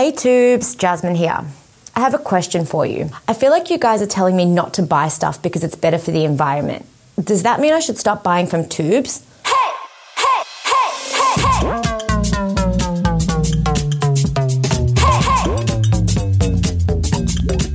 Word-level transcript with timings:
Hey 0.00 0.12
Twoobs, 0.12 0.78
Jasmine 0.78 1.14
here. 1.14 1.44
I 1.94 2.00
have 2.00 2.14
a 2.14 2.18
question 2.18 2.64
for 2.64 2.86
you. 2.86 3.10
I 3.28 3.34
feel 3.34 3.50
like 3.50 3.68
you 3.68 3.76
guys 3.76 4.00
are 4.00 4.06
telling 4.06 4.34
me 4.34 4.46
not 4.46 4.72
to 4.74 4.82
buy 4.82 5.08
stuff 5.08 5.42
because 5.42 5.62
it's 5.62 5.74
better 5.76 5.98
for 5.98 6.10
the 6.10 6.24
environment. 6.24 6.86
Does 7.22 7.42
that 7.42 7.60
mean 7.60 7.74
I 7.74 7.80
should 7.80 7.98
stop 7.98 8.22
buying 8.22 8.46
from 8.46 8.62
Twoobs? 8.62 9.22
Hey! 9.44 9.72
Hey! 10.16 10.42
Hey! 10.56 11.04
Hey! 11.12 11.36
Hey! 11.60 11.82
Hey 14.96 15.18
hey. 15.20 15.60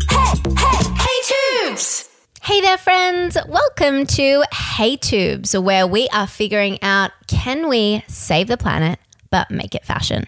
Hey, 0.10 0.34
hey, 0.58 0.82
hey 0.98 1.20
Twoobs! 1.30 2.10
Hey 2.42 2.60
there, 2.62 2.80
friends. 2.80 3.38
Welcome 3.48 4.08
to 4.08 4.44
Hey 4.52 4.98
Twoobs, 4.98 5.62
where 5.62 5.86
we 5.86 6.08
are 6.08 6.26
figuring 6.26 6.82
out 6.82 7.12
can 7.28 7.70
we 7.70 8.04
save 8.08 8.48
the 8.48 8.58
planet 8.58 8.98
but 9.36 9.52
make 9.52 9.76
it 9.76 9.84
fashion? 9.84 10.24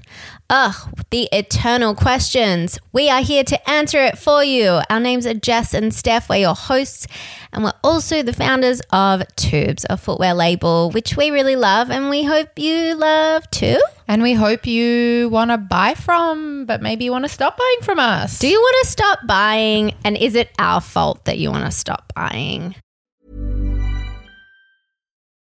Ugh, 0.50 0.76
the 1.12 1.30
eternal 1.32 1.96
questions. 1.96 2.78
We 2.92 3.10
are 3.10 3.22
here 3.22 3.46
to 3.46 3.70
answer 3.70 4.04
it 4.04 4.18
for 4.18 4.44
you. 4.44 4.82
Our 4.90 5.00
names 5.00 5.26
are 5.26 5.34
Jess 5.34 5.74
and 5.74 5.94
Steph. 5.94 6.28
We're 6.28 6.40
your 6.40 6.56
hosts, 6.56 7.08
and 7.54 7.64
we're 7.64 7.80
also 7.86 8.22
the 8.22 8.34
founders 8.34 8.82
of 8.92 9.22
Twoobs, 9.38 9.86
a 9.90 9.96
footwear 9.96 10.34
label, 10.34 10.92
which 10.92 11.16
we 11.16 11.32
really 11.32 11.56
love 11.56 11.90
and 11.90 12.10
we 12.10 12.24
hope 12.24 12.60
you 12.60 12.96
love 12.96 13.50
too. 13.50 13.80
And 14.10 14.22
we 14.22 14.34
hope 14.34 14.68
you 14.68 15.30
want 15.30 15.52
to 15.52 15.58
buy 15.58 15.94
from, 15.94 16.66
but 16.66 16.82
maybe 16.82 17.06
you 17.06 17.14
want 17.14 17.24
to 17.24 17.30
stop 17.30 17.58
buying 17.58 17.82
from 17.82 18.00
us. 18.00 18.40
Do 18.40 18.50
you 18.50 18.60
want 18.60 18.76
to 18.84 18.92
stop 18.92 19.20
buying? 19.26 19.94
And 20.04 20.18
is 20.18 20.36
it 20.36 20.50
our 20.60 20.82
fault 20.82 21.24
that 21.26 21.38
you 21.38 21.50
want 21.50 21.64
to 21.64 21.72
stop 21.72 22.12
buying? 22.14 22.76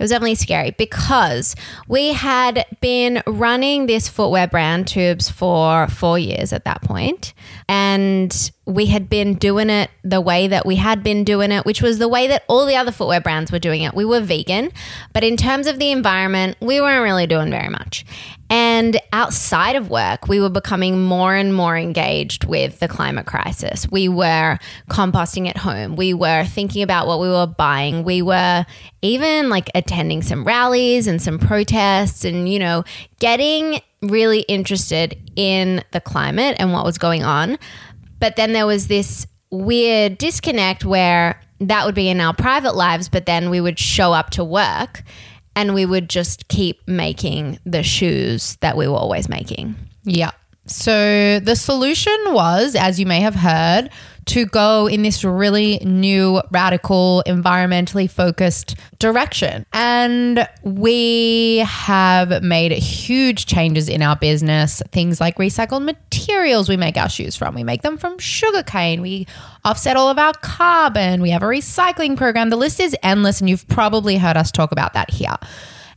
It 0.00 0.04
was 0.04 0.10
definitely 0.12 0.36
scary 0.36 0.70
because 0.70 1.54
we 1.86 2.14
had 2.14 2.64
been 2.80 3.22
running 3.26 3.84
this 3.84 4.08
footwear 4.08 4.46
brand 4.46 4.86
Twoobs 4.86 5.30
for 5.30 5.88
four 5.88 6.18
years 6.18 6.54
at 6.54 6.64
that 6.64 6.80
point, 6.80 7.34
and 7.68 8.50
we 8.64 8.86
had 8.86 9.10
been 9.10 9.34
doing 9.34 9.68
it 9.68 9.90
the 10.02 10.22
way 10.22 10.48
that 10.48 10.64
we 10.64 10.76
had 10.76 11.02
been 11.02 11.22
doing 11.22 11.52
it, 11.52 11.66
which 11.66 11.82
was 11.82 11.98
the 11.98 12.08
way 12.08 12.26
that 12.28 12.44
all 12.48 12.64
the 12.64 12.76
other 12.76 12.92
footwear 12.92 13.20
brands 13.20 13.52
were 13.52 13.58
doing 13.58 13.82
it. 13.82 13.92
We 13.92 14.06
were 14.06 14.20
vegan, 14.20 14.70
but 15.12 15.22
in 15.22 15.36
terms 15.36 15.66
of 15.66 15.78
the 15.78 15.90
environment, 15.90 16.56
we 16.62 16.80
weren't 16.80 17.02
really 17.02 17.26
doing 17.26 17.50
very 17.50 17.68
much. 17.68 18.06
And 18.52 18.98
outside 19.12 19.76
of 19.76 19.90
work, 19.90 20.26
we 20.26 20.40
were 20.40 20.50
becoming 20.50 21.04
more 21.04 21.36
and 21.36 21.54
more 21.54 21.78
engaged 21.78 22.44
with 22.44 22.80
the 22.80 22.88
climate 22.88 23.24
crisis. 23.24 23.88
We 23.88 24.08
were 24.08 24.58
composting 24.90 25.48
at 25.48 25.56
home. 25.56 25.94
We 25.94 26.14
were 26.14 26.44
thinking 26.44 26.82
about 26.82 27.06
what 27.06 27.20
we 27.20 27.28
were 27.28 27.46
buying. 27.46 28.02
We 28.02 28.22
were 28.22 28.66
even 29.02 29.50
like 29.50 29.70
attending 29.76 30.22
some 30.22 30.44
rallies 30.44 31.06
and 31.06 31.22
some 31.22 31.38
protests 31.38 32.24
and, 32.24 32.48
you 32.48 32.58
know, 32.58 32.82
getting 33.20 33.80
really 34.02 34.40
interested 34.40 35.16
in 35.36 35.84
the 35.92 36.00
climate 36.00 36.56
and 36.58 36.72
what 36.72 36.84
was 36.84 36.98
going 36.98 37.22
on. 37.22 37.56
But 38.18 38.34
then 38.34 38.52
there 38.52 38.66
was 38.66 38.88
this 38.88 39.28
weird 39.52 40.18
disconnect 40.18 40.84
where 40.84 41.40
that 41.60 41.86
would 41.86 41.94
be 41.94 42.08
in 42.08 42.20
our 42.20 42.34
private 42.34 42.74
lives, 42.74 43.08
but 43.08 43.26
then 43.26 43.48
we 43.48 43.60
would 43.60 43.78
show 43.78 44.12
up 44.12 44.30
to 44.30 44.42
work 44.42 45.04
and 45.56 45.74
we 45.74 45.84
would 45.86 46.08
just 46.08 46.48
keep 46.48 46.86
making 46.86 47.58
the 47.64 47.82
shoes 47.82 48.56
that 48.60 48.76
we 48.76 48.88
were 48.88 48.96
always 48.96 49.28
making. 49.28 49.74
Yeah. 50.04 50.30
So 50.66 51.40
the 51.40 51.56
solution 51.56 52.16
was, 52.26 52.74
as 52.74 53.00
you 53.00 53.06
may 53.06 53.20
have 53.20 53.34
heard, 53.34 53.90
to 54.26 54.46
go 54.46 54.86
in 54.86 55.02
this 55.02 55.24
really 55.24 55.78
new, 55.78 56.40
radical, 56.50 57.22
environmentally 57.26 58.08
focused 58.10 58.76
direction. 58.98 59.66
And 59.72 60.48
we 60.62 61.58
have 61.58 62.42
made 62.42 62.72
huge 62.72 63.46
changes 63.46 63.88
in 63.88 64.02
our 64.02 64.16
business. 64.16 64.82
Things 64.92 65.20
like 65.20 65.36
recycled 65.36 65.84
materials 65.84 66.68
we 66.68 66.76
make 66.76 66.96
our 66.96 67.08
shoes 67.08 67.36
from. 67.36 67.54
We 67.54 67.64
make 67.64 67.82
them 67.82 67.98
from 67.98 68.18
sugarcane. 68.18 69.02
We 69.02 69.26
offset 69.64 69.96
all 69.96 70.08
of 70.08 70.18
our 70.18 70.34
carbon. 70.34 71.20
We 71.20 71.30
have 71.30 71.42
a 71.42 71.46
recycling 71.46 72.16
program. 72.16 72.50
The 72.50 72.56
list 72.56 72.80
is 72.80 72.96
endless, 73.02 73.40
and 73.40 73.50
you've 73.50 73.66
probably 73.68 74.16
heard 74.16 74.36
us 74.36 74.50
talk 74.50 74.72
about 74.72 74.94
that 74.94 75.10
here. 75.10 75.36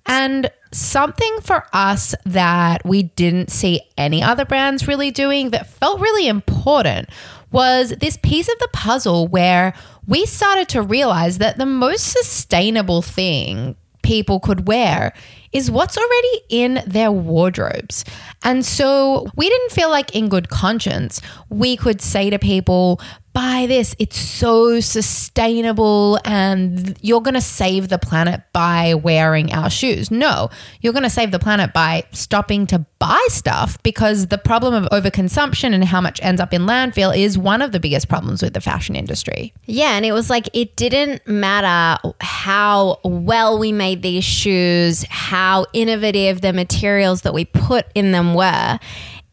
And 0.05 0.51
something 0.71 1.37
for 1.41 1.65
us 1.71 2.13
that 2.25 2.85
we 2.85 3.03
didn't 3.03 3.51
see 3.51 3.81
any 3.97 4.21
other 4.21 4.43
brands 4.43 4.87
really 4.87 5.11
doing 5.11 5.51
that 5.51 5.67
felt 5.67 6.01
really 6.01 6.27
important 6.27 7.09
was 7.53 7.91
this 8.01 8.17
piece 8.17 8.49
of 8.49 8.59
the 8.59 8.67
puzzle 8.73 9.27
where 9.27 9.73
we 10.05 10.25
started 10.25 10.67
to 10.69 10.81
realize 10.81 11.37
that 11.37 11.57
the 11.57 11.65
most 11.65 12.11
sustainable 12.11 13.01
thing 13.01 13.77
people 14.01 14.39
could 14.41 14.67
wear 14.67 15.13
is 15.53 15.71
what's 15.71 15.97
already 15.97 16.41
in 16.49 16.83
their 16.85 17.11
wardrobes. 17.11 18.03
And 18.43 18.65
so 18.65 19.27
we 19.37 19.47
didn't 19.47 19.71
feel 19.71 19.89
like, 19.89 20.13
in 20.13 20.27
good 20.27 20.49
conscience, 20.49 21.21
we 21.49 21.77
could 21.77 22.01
say 22.01 22.29
to 22.29 22.39
people, 22.39 22.99
buy 23.33 23.65
this. 23.67 23.95
It's 23.99 24.17
so 24.17 24.79
sustainable 24.79 26.19
and 26.23 26.97
you're 27.01 27.21
going 27.21 27.33
to 27.33 27.41
save 27.41 27.89
the 27.89 27.97
planet 27.97 28.41
by 28.53 28.93
wearing 28.93 29.51
our 29.51 29.69
shoes. 29.69 30.11
No, 30.11 30.49
you're 30.81 30.93
going 30.93 31.03
to 31.03 31.09
save 31.09 31.31
the 31.31 31.39
planet 31.39 31.73
by 31.73 32.03
stopping 32.11 32.67
to 32.67 32.85
buy 32.99 33.25
stuff 33.29 33.81
because 33.83 34.27
the 34.27 34.37
problem 34.37 34.73
of 34.73 34.85
overconsumption 34.91 35.73
and 35.73 35.83
how 35.83 35.99
much 35.99 36.21
ends 36.21 36.39
up 36.39 36.53
in 36.53 36.61
landfill 36.63 37.17
is 37.17 37.37
one 37.37 37.61
of 37.61 37.71
the 37.71 37.79
biggest 37.79 38.07
problems 38.07 38.43
with 38.43 38.53
the 38.53 38.61
fashion 38.61 38.95
industry. 38.95 39.53
Yeah, 39.65 39.97
and 39.97 40.05
it 40.05 40.11
was 40.11 40.29
like 40.29 40.47
it 40.53 40.75
didn't 40.75 41.27
matter 41.27 41.99
how 42.21 42.99
well 43.03 43.57
we 43.57 43.71
made 43.71 44.03
these 44.03 44.23
shoes, 44.23 45.03
how 45.09 45.65
innovative 45.73 46.41
the 46.41 46.53
materials 46.53 47.23
that 47.23 47.33
we 47.33 47.45
put 47.45 47.87
in 47.95 48.11
them 48.11 48.35
were 48.35 48.79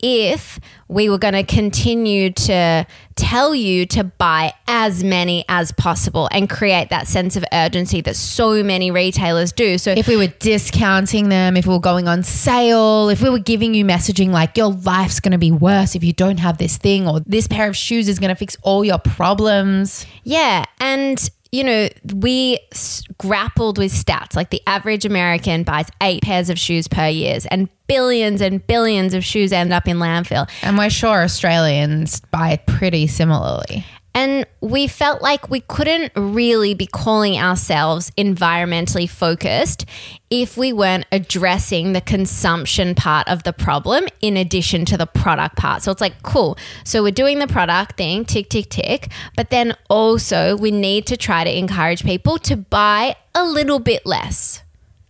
if 0.02 0.58
we 0.88 1.08
were 1.08 1.18
going 1.18 1.34
to 1.34 1.44
continue 1.44 2.30
to 2.30 2.86
tell 3.14 3.54
you 3.54 3.86
to 3.86 4.02
buy 4.02 4.52
as 4.66 5.04
many 5.04 5.44
as 5.48 5.72
possible 5.72 6.28
and 6.32 6.48
create 6.48 6.88
that 6.90 7.06
sense 7.06 7.36
of 7.36 7.44
urgency 7.52 8.00
that 8.00 8.16
so 8.16 8.62
many 8.62 8.90
retailers 8.90 9.52
do. 9.52 9.78
So 9.78 9.92
If 9.92 10.08
we 10.08 10.16
were 10.16 10.28
discounting 10.28 11.28
them, 11.28 11.56
if 11.56 11.66
we 11.66 11.74
were 11.74 11.80
going 11.80 12.08
on 12.08 12.22
sale, 12.22 13.08
if 13.08 13.22
we 13.22 13.28
were 13.30 13.38
giving 13.38 13.74
you 13.74 13.84
messaging 13.84 14.30
like 14.30 14.56
your 14.56 14.72
life's 14.72 15.20
going 15.20 15.32
to 15.32 15.38
be 15.38 15.52
worse 15.52 15.94
if 15.94 16.02
you 16.02 16.12
don't 16.12 16.38
have 16.38 16.58
this 16.58 16.76
thing, 16.76 17.06
or 17.06 17.20
this 17.20 17.46
pair 17.46 17.68
of 17.68 17.76
shoes 17.76 18.08
is 18.08 18.18
going 18.18 18.30
to 18.30 18.34
fix 18.34 18.56
all 18.62 18.84
your 18.84 18.98
problems. 18.98 20.06
Yeah, 20.24 20.64
and 20.80 21.30
you 21.52 21.64
know, 21.64 21.88
we 22.14 22.58
s- 22.72 23.02
grappled 23.18 23.78
with 23.78 23.92
stats. 23.92 24.36
Like 24.36 24.50
the 24.50 24.62
average 24.66 25.04
American 25.04 25.62
buys 25.64 25.86
eight 26.02 26.22
pairs 26.22 26.48
of 26.50 26.58
shoes 26.58 26.86
per 26.88 27.08
year, 27.08 27.38
and 27.50 27.68
billions 27.86 28.40
and 28.40 28.64
billions 28.66 29.14
of 29.14 29.24
shoes 29.24 29.52
end 29.52 29.72
up 29.72 29.88
in 29.88 29.96
landfill. 29.98 30.48
And 30.62 30.78
we're 30.78 30.90
sure 30.90 31.22
Australians 31.22 32.20
buy 32.30 32.56
pretty 32.66 33.06
similarly. 33.06 33.84
And 34.12 34.44
we 34.60 34.88
felt 34.88 35.22
like 35.22 35.50
we 35.50 35.60
couldn't 35.60 36.12
really 36.16 36.74
be 36.74 36.86
calling 36.86 37.38
ourselves 37.38 38.10
environmentally 38.18 39.08
focused 39.08 39.84
if 40.30 40.56
we 40.56 40.72
weren't 40.72 41.06
addressing 41.12 41.92
the 41.92 42.00
consumption 42.00 42.94
part 42.96 43.28
of 43.28 43.44
the 43.44 43.52
problem 43.52 44.08
in 44.20 44.36
addition 44.36 44.84
to 44.86 44.96
the 44.96 45.06
product 45.06 45.56
part. 45.56 45.82
So 45.82 45.92
it's 45.92 46.00
like, 46.00 46.22
cool. 46.22 46.58
So 46.84 47.02
we're 47.02 47.12
doing 47.12 47.38
the 47.38 47.46
product 47.46 47.96
thing, 47.96 48.24
tick, 48.24 48.48
tick, 48.48 48.68
tick. 48.68 49.12
But 49.36 49.50
then 49.50 49.76
also, 49.88 50.56
we 50.56 50.72
need 50.72 51.06
to 51.06 51.16
try 51.16 51.44
to 51.44 51.58
encourage 51.58 52.04
people 52.04 52.38
to 52.38 52.56
buy 52.56 53.14
a 53.34 53.44
little 53.44 53.78
bit 53.78 54.04
less. 54.04 54.62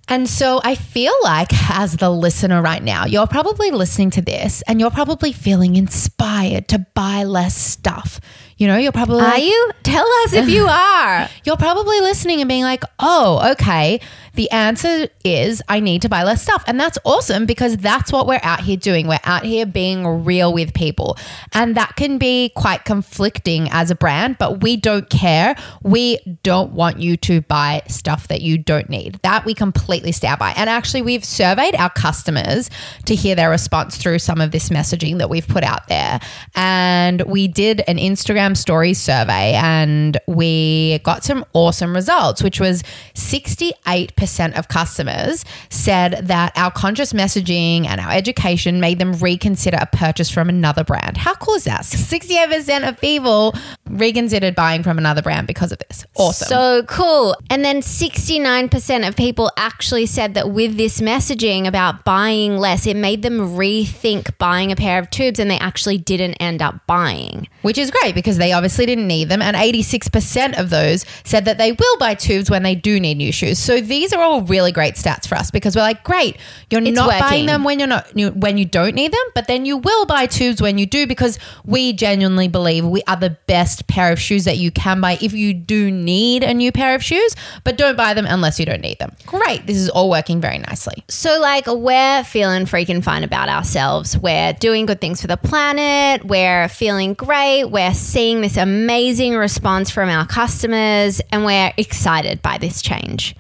And 0.09 0.29
so 0.29 0.61
I 0.65 0.75
feel 0.75 1.15
like, 1.23 1.53
as 1.71 1.97
the 1.99 2.11
listener 2.11 2.61
right 2.61 2.83
now, 2.83 3.07
you're 3.07 3.29
probably 3.29 3.71
listening 3.71 4.11
to 4.11 4.21
this 4.21 4.61
and 4.67 4.81
you're 4.81 4.91
probably 4.91 5.33
feeling 5.33 5.77
inspired 5.77 6.67
to 6.69 6.81
buy 6.95 7.23
less 7.23 7.57
stuff. 7.57 8.21
You 8.61 8.67
know, 8.67 8.77
you're 8.77 8.93
probably 8.93 9.23
Are 9.23 9.31
like, 9.31 9.43
you? 9.43 9.71
Tell 9.83 10.07
us 10.23 10.35
if 10.35 10.47
you 10.51 10.67
are. 10.69 11.31
you're 11.45 11.57
probably 11.57 11.99
listening 12.01 12.43
and 12.43 12.49
being 12.49 12.63
like, 12.63 12.85
oh, 12.99 13.53
okay. 13.53 14.01
The 14.35 14.51
answer 14.51 15.09
is 15.25 15.63
I 15.67 15.81
need 15.81 16.03
to 16.03 16.11
buy 16.11 16.25
less 16.25 16.43
stuff. 16.43 16.63
And 16.67 16.79
that's 16.79 16.99
awesome 17.07 17.47
because 17.47 17.79
that's 17.79 18.13
what 18.13 18.27
we're 18.27 18.41
out 18.43 18.61
here 18.61 18.77
doing. 18.77 19.09
We're 19.09 19.19
out 19.25 19.45
here 19.45 19.65
being 19.65 20.25
real 20.25 20.53
with 20.53 20.75
people. 20.75 21.17
And 21.55 21.75
that 21.77 21.97
can 21.97 22.19
be 22.19 22.53
quite 22.55 22.85
conflicting 22.85 23.69
as 23.71 23.91
a 23.91 23.95
brand, 23.95 24.37
but 24.39 24.63
we 24.63 24.77
don't 24.77 25.09
care. 25.09 25.57
We 25.83 26.19
don't 26.43 26.73
want 26.73 27.01
you 27.01 27.17
to 27.17 27.41
buy 27.41 27.83
stuff 27.89 28.29
that 28.29 28.43
you 28.43 28.59
don't 28.59 28.91
need. 28.91 29.19
That 29.23 29.47
we 29.47 29.55
completely 29.55 30.13
stand 30.13 30.39
by. 30.39 30.51
And 30.51 30.69
actually, 30.69 31.01
we've 31.01 31.25
surveyed 31.25 31.75
our 31.77 31.91
customers 31.91 32.69
to 33.07 33.15
hear 33.15 33.35
their 33.35 33.49
response 33.49 33.97
through 33.97 34.19
some 34.19 34.41
of 34.43 34.51
this 34.51 34.69
messaging 34.69 35.17
that 35.19 35.31
we've 35.31 35.49
put 35.49 35.65
out 35.65 35.89
there. 35.89 36.21
And 36.55 37.23
we 37.23 37.49
did 37.49 37.81
an 37.89 37.97
Instagram 37.97 38.50
stories 38.55 39.01
survey 39.01 39.55
and 39.55 40.19
we 40.27 40.99
got 41.05 41.25
some 41.25 41.45
awesome 41.53 41.95
results, 41.95 42.43
which 42.43 42.61
was 42.61 42.83
68% 43.15 44.59
of 44.59 44.69
customers 44.69 45.45
said 45.69 46.27
that 46.29 46.53
our 46.57 46.71
conscious 46.71 47.13
messaging 47.13 47.87
and 47.87 48.01
our 48.01 48.13
education 48.13 48.81
made 48.81 48.99
them 48.99 49.13
reconsider 49.15 49.79
a 49.81 49.87
purchase 49.87 50.31
from 50.31 50.49
another 50.49 50.85
brand. 50.85 51.17
How 51.17 51.35
cool 51.35 51.55
is 51.55 51.65
that? 51.65 51.83
68% 51.83 52.89
of 52.89 53.01
people 53.01 53.55
reconsidered 53.89 54.55
buying 54.55 54.83
from 54.83 54.99
another 54.99 55.23
brand 55.23 55.47
because 55.47 55.73
of 55.73 55.79
this. 55.79 56.05
Awesome. 56.17 56.49
So 56.49 56.83
cool. 56.87 57.37
And 57.51 57.65
then 57.65 57.81
69% 57.81 59.09
of 59.09 59.17
people 59.17 59.51
actually 59.57 60.07
said 60.07 60.35
that 60.35 60.51
with 60.51 60.77
this 60.77 61.01
messaging 61.01 61.67
about 61.67 62.05
buying 62.05 62.59
less, 62.59 62.87
it 62.87 62.97
made 62.97 63.23
them 63.23 63.57
rethink 63.57 64.37
buying 64.39 64.71
a 64.73 64.77
pair 64.77 64.99
of 64.99 65.11
Twoobs 65.11 65.39
and 65.39 65.51
they 65.51 65.59
actually 65.59 65.99
didn't 65.99 66.35
end 66.35 66.63
up 66.63 66.87
buying. 66.87 67.49
which 67.63 67.79
is 67.79 67.91
great 67.91 68.15
because 68.15 68.39
they 68.41 68.53
obviously 68.53 68.87
didn't 68.87 69.07
need 69.07 69.29
them. 69.29 69.43
And 69.43 69.57
86% 69.57 70.59
of 70.59 70.71
those 70.71 71.05
said 71.25 71.45
that 71.45 71.59
they 71.59 71.73
will 71.73 71.99
buy 71.99 72.15
Twoobs 72.15 72.51
when 72.51 72.63
they 72.63 72.75
do 72.75 72.99
need 73.01 73.17
new 73.17 73.33
shoes. 73.33 73.59
So 73.59 73.81
these 73.81 74.13
are 74.13 74.23
all 74.23 74.43
really 74.43 74.73
great 74.73 74.95
stats 74.95 75.27
for 75.27 75.35
us 75.37 75.51
because 75.51 75.77
we're 75.77 75.83
like, 75.83 76.03
great, 76.05 76.37
you're 76.71 76.83
It's 76.83 76.97
not 76.97 77.09
working. 77.09 77.21
buying 77.21 77.47
them 77.47 77.65
when 77.65 77.79
you're 77.79 77.89
not 77.89 78.17
you, 78.17 78.31
when 78.31 78.59
you 78.59 78.65
don't 78.65 78.95
need 78.95 79.13
them, 79.13 79.21
but 79.35 79.47
then 79.47 79.65
you 79.65 79.77
will 79.77 80.07
buy 80.07 80.27
Twoobs 80.27 80.61
when 80.61 80.79
you 80.79 80.87
do 80.87 81.07
because 81.07 81.39
we 81.65 81.93
genuinely 81.93 82.49
believe 82.49 82.85
we 82.85 83.03
are 83.07 83.17
the 83.17 83.37
best 83.47 83.87
pair 83.87 84.13
of 84.13 84.21
shoes 84.21 84.45
that 84.45 84.59
you 84.59 84.71
can 84.71 85.01
buy 85.01 85.19
if 85.21 85.33
you 85.33 85.55
do 85.55 85.91
need 85.91 86.43
a 86.43 86.55
new 86.55 86.73
pair 86.73 86.95
of 86.95 87.03
shoes, 87.05 87.35
but 87.65 87.77
don't 87.77 87.97
buy 87.97 88.15
them 88.15 88.27
unless 88.27 88.59
you 88.59 88.67
don't 88.67 88.81
need 88.81 88.99
them. 88.99 89.15
Great, 89.27 89.67
this 89.67 89.77
is 89.77 89.89
all 89.91 90.11
working 90.11 90.41
very 90.41 90.59
nicely. 90.59 91.05
So, 91.09 91.41
like, 91.41 91.67
we're 91.67 92.25
feeling 92.25 92.65
freaking 92.65 93.03
fine 93.03 93.25
about 93.25 93.49
ourselves. 93.49 94.17
We're 94.19 94.53
doing 94.55 94.87
good 94.87 95.01
things 95.01 95.21
for 95.21 95.27
the 95.27 95.37
planet. 95.37 96.25
We're 96.25 96.69
feeling 96.69 97.15
great. 97.15 97.65
We're 97.65 97.95
seeing 98.21 98.43
this 98.43 98.59
amazing 98.59 99.35
response 99.35 99.89
from 99.89 100.11
our 100.11 100.27
customers, 100.27 101.23
and 101.33 101.43
we're 101.43 101.73
excited 101.79 102.43
by 102.43 102.59
this 102.59 102.83
change. 102.83 103.35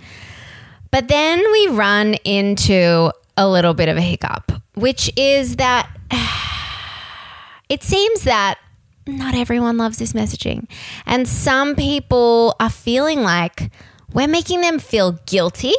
But 0.91 1.07
then 1.07 1.39
we 1.53 1.69
run 1.69 2.15
into 2.25 3.13
a 3.37 3.47
little 3.47 3.75
bit 3.75 3.91
of 3.91 3.99
a 3.99 4.01
hiccup, 4.01 4.51
which 4.77 5.13
is 5.19 5.57
that 5.57 5.91
it 7.69 7.83
seems 7.83 8.23
that 8.23 8.59
not 9.07 9.35
everyone 9.35 9.77
loves 9.77 9.99
this 9.99 10.15
messaging. 10.15 10.67
And 11.05 11.29
some 11.29 11.77
people 11.77 12.57
are 12.59 12.71
feeling 12.71 13.21
like 13.21 13.71
we're 14.15 14.29
making 14.29 14.63
them 14.63 14.79
feel 14.79 15.13
guilty, 15.27 15.75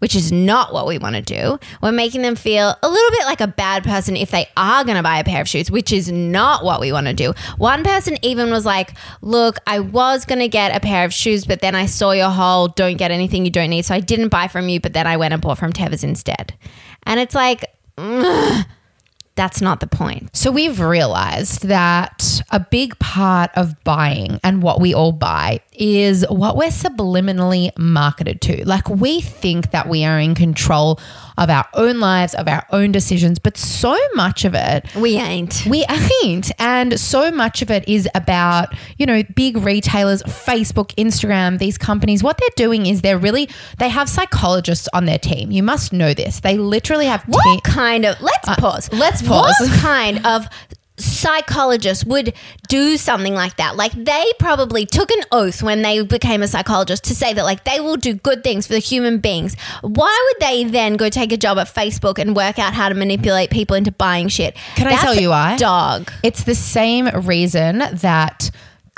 which 0.00 0.14
is 0.14 0.32
not 0.32 0.72
what 0.72 0.86
we 0.86 0.98
want 0.98 1.16
to 1.16 1.22
do. 1.22 1.58
We're 1.80 1.92
making 1.92 2.22
them 2.22 2.34
feel 2.34 2.74
a 2.82 2.88
little 2.88 3.10
bit 3.10 3.24
like 3.24 3.40
a 3.40 3.46
bad 3.46 3.84
person 3.84 4.16
if 4.16 4.30
they 4.30 4.48
are 4.56 4.84
going 4.84 4.96
to 4.96 5.02
buy 5.02 5.18
a 5.18 5.24
pair 5.24 5.40
of 5.40 5.48
shoes, 5.48 5.70
which 5.70 5.92
is 5.92 6.10
not 6.10 6.64
what 6.64 6.80
we 6.80 6.92
want 6.92 7.06
to 7.06 7.14
do. 7.14 7.32
One 7.56 7.84
person 7.84 8.18
even 8.22 8.50
was 8.50 8.66
like, 8.66 8.94
Look, 9.22 9.58
I 9.66 9.80
was 9.80 10.24
going 10.24 10.40
to 10.40 10.48
get 10.48 10.74
a 10.76 10.80
pair 10.80 11.04
of 11.04 11.14
shoes, 11.14 11.44
but 11.44 11.60
then 11.60 11.74
I 11.74 11.86
saw 11.86 12.10
your 12.12 12.30
whole 12.30 12.68
don't 12.68 12.96
get 12.96 13.10
anything 13.10 13.44
you 13.44 13.50
don't 13.50 13.70
need. 13.70 13.84
So 13.84 13.94
I 13.94 14.00
didn't 14.00 14.28
buy 14.28 14.48
from 14.48 14.68
you, 14.68 14.80
but 14.80 14.92
then 14.92 15.06
I 15.06 15.16
went 15.16 15.32
and 15.32 15.42
bought 15.42 15.58
from 15.58 15.72
Tevas 15.72 16.02
instead. 16.02 16.54
And 17.04 17.20
it's 17.20 17.34
like, 17.34 17.64
that's 19.36 19.60
not 19.60 19.80
the 19.80 19.86
point. 19.86 20.34
So 20.36 20.50
we've 20.50 20.80
realized 20.80 21.68
that 21.68 22.42
a 22.50 22.60
big 22.60 22.98
part 22.98 23.50
of 23.54 23.82
buying 23.84 24.40
and 24.42 24.62
what 24.62 24.80
we 24.80 24.92
all 24.92 25.12
buy 25.12 25.60
is 25.80 26.24
what 26.28 26.56
we're 26.56 26.68
subliminally 26.68 27.76
marketed 27.78 28.40
to. 28.42 28.64
Like 28.66 28.88
we 28.88 29.20
think 29.20 29.70
that 29.72 29.88
we 29.88 30.04
are 30.04 30.20
in 30.20 30.34
control 30.34 31.00
of 31.38 31.48
our 31.48 31.66
own 31.72 32.00
lives, 32.00 32.34
of 32.34 32.46
our 32.46 32.66
own 32.70 32.92
decisions, 32.92 33.38
but 33.38 33.56
so 33.56 33.96
much 34.14 34.44
of 34.44 34.52
it 34.54 34.84
We 34.94 35.16
ain't. 35.16 35.64
we 35.66 35.86
ain't. 36.22 36.52
And 36.60 37.00
so 37.00 37.30
much 37.30 37.62
of 37.62 37.70
it 37.70 37.88
is 37.88 38.06
about, 38.14 38.68
you 38.98 39.06
know, 39.06 39.22
big 39.34 39.56
retailers, 39.56 40.22
Facebook, 40.24 40.94
Instagram, 40.96 41.58
these 41.58 41.78
companies. 41.78 42.22
What 42.22 42.36
they're 42.38 42.48
doing 42.56 42.84
is 42.84 43.00
they're 43.00 43.16
really, 43.18 43.48
they 43.78 43.88
have 43.88 44.08
psychologists 44.08 44.86
on 44.92 45.06
their 45.06 45.18
team. 45.18 45.50
You 45.50 45.62
must 45.62 45.94
know 45.94 46.12
this. 46.12 46.40
They 46.40 46.58
literally 46.58 47.06
have 47.06 47.22
What 47.24 47.42
te- 47.42 47.60
kind 47.70 48.04
of 48.04 48.20
let's 48.20 48.46
uh, 48.48 48.56
pause. 48.56 48.92
let's 48.92 49.22
pause. 49.22 49.54
What 49.60 49.80
kind 49.80 50.26
of 50.26 50.46
psychologist 51.00 52.06
would 52.06 52.34
do 52.68 52.96
something 52.96 53.34
like 53.34 53.56
that? 53.56 53.76
Like 53.76 53.92
they 53.92 54.24
probably 54.38 54.86
took 54.86 55.10
an 55.10 55.22
oath 55.32 55.62
when 55.62 55.82
they 55.82 56.02
became 56.02 56.42
a 56.42 56.48
psychologist 56.48 57.04
to 57.04 57.14
say 57.14 57.32
that 57.34 57.44
like 57.44 57.64
they 57.64 57.80
will 57.80 57.96
do 57.96 58.14
good 58.14 58.44
things 58.44 58.66
for 58.66 58.74
the 58.74 58.78
human 58.78 59.18
beings. 59.18 59.56
Why 59.82 60.32
would 60.32 60.46
they 60.46 60.64
then 60.64 60.96
go 60.96 61.08
take 61.08 61.32
a 61.32 61.36
job 61.36 61.58
at 61.58 61.66
Facebook 61.68 62.18
and 62.18 62.36
work 62.36 62.58
out 62.58 62.74
how 62.74 62.88
to 62.88 62.94
manipulate 62.94 63.50
people 63.50 63.76
into 63.76 63.92
buying 63.92 64.28
shit? 64.28 64.56
Can 64.76 64.86
I 64.86 64.96
tell 64.96 65.14
you 65.14 65.30
why? 65.30 65.56
Dog. 65.56 66.10
It's 66.22 66.44
the 66.44 66.54
same 66.54 67.08
reason 67.08 67.78
that 67.78 68.50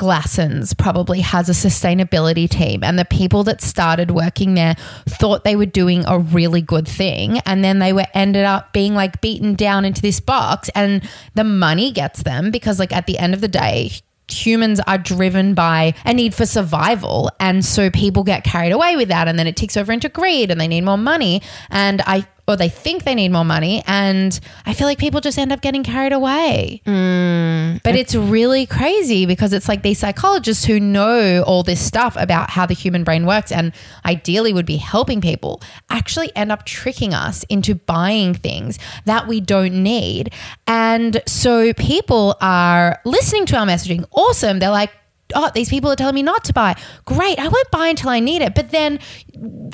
Glassons 0.03 0.77
probably 0.77 1.21
has 1.21 1.49
a 1.49 1.53
sustainability 1.53 2.51
team, 2.51 2.83
and 2.83 2.99
the 2.99 3.05
people 3.05 3.45
that 3.45 3.61
started 3.61 4.11
working 4.11 4.55
there 4.55 4.75
thought 5.09 5.45
they 5.45 5.55
were 5.55 5.65
doing 5.65 6.05
a 6.09 6.19
really 6.19 6.61
good 6.61 6.89
thing, 6.89 7.39
and 7.47 7.63
then 7.63 7.79
they 7.79 7.93
were 7.93 8.07
ended 8.13 8.45
up 8.45 8.73
being 8.73 8.95
like 8.95 9.21
beaten 9.21 9.55
down 9.55 9.85
into 9.85 10.03
this 10.03 10.19
box, 10.19 10.69
and 10.75 11.09
the 11.35 11.45
money 11.45 11.93
gets 11.93 12.25
them 12.25 12.51
because, 12.51 12.81
like, 12.81 12.93
at 12.93 13.07
the 13.07 13.17
end 13.17 13.33
of 13.33 13.41
the 13.41 13.47
day, 13.47 13.93
humans 14.29 14.81
are 14.89 14.99
driven 14.99 15.55
by 15.55 15.95
a 16.05 16.13
need 16.13 16.35
for 16.35 16.47
survival 16.47 17.31
and 17.39 17.63
so 17.65 17.91
people 17.91 18.25
get 18.25 18.45
carried 18.45 18.73
away 18.73 18.97
with 18.97 19.09
that 19.09 19.29
and 19.29 19.39
then 19.39 19.47
it 19.47 19.57
ticks 19.57 19.77
over 19.77 19.93
into 19.93 20.09
greed 20.09 20.51
and 20.51 20.59
they 20.59 20.69
need 20.69 20.81
more 20.81 20.97
money 20.97 21.43
and 21.69 22.01
i 22.07 22.27
or 22.53 22.57
they 22.57 22.69
think 22.69 23.05
they 23.05 23.15
need 23.15 23.31
more 23.31 23.45
money 23.45 23.83
and 23.87 24.41
i 24.67 24.73
feel 24.75 24.87
like 24.87 24.99
people 24.99 25.21
just 25.21 25.39
end 25.39 25.53
up 25.53 25.61
getting 25.61 25.83
carried 25.83 26.13
away 26.13 26.81
mm, 26.87 27.83
but 27.83 27.95
it's 27.95 28.15
really 28.15 28.67
crazy 28.67 29.27
because 29.27 29.53
it's 29.53 29.69
like 29.69 29.83
these 29.83 29.99
psychologists 29.99 30.65
who 30.65 30.79
know 30.79 31.43
all 31.43 31.63
this 31.63 31.81
stuff 31.81 32.17
about 32.19 32.51
how 32.51 32.67
the 32.67 32.75
human 32.75 33.05
brain 33.05 33.27
works 33.27 33.51
and 33.51 33.73
ideally 34.05 34.53
would 34.53 34.67
be 34.67 34.77
helping 34.77 35.21
people 35.21 35.61
actually 35.91 36.35
end 36.37 36.53
up 36.53 36.65
tricking 36.65 37.15
us 37.15 37.45
into 37.45 37.75
buying 37.75 38.35
things 38.35 38.79
that 39.05 39.27
we 39.27 39.41
don't 39.41 39.83
need. 39.83 40.33
And 40.67 41.23
so 41.27 41.73
people 41.75 42.37
are 42.41 43.01
listening 43.05 43.47
to 43.47 43.57
our 43.57 43.67
messaging. 43.67 44.05
Awesome. 44.13 44.59
They're 44.59 44.71
like, 44.71 44.93
oh, 45.35 45.51
these 45.55 45.69
people 45.69 45.91
are 45.91 45.97
telling 45.97 46.15
me 46.15 46.23
not 46.23 46.45
to 46.45 46.53
buy. 46.53 46.77
Great. 47.05 47.39
I 47.39 47.49
won't 47.49 47.71
buy 47.71 47.89
until 47.89 48.11
I 48.11 48.21
need 48.21 48.43
it. 48.43 48.55
But 48.55 48.71
then, 48.71 48.99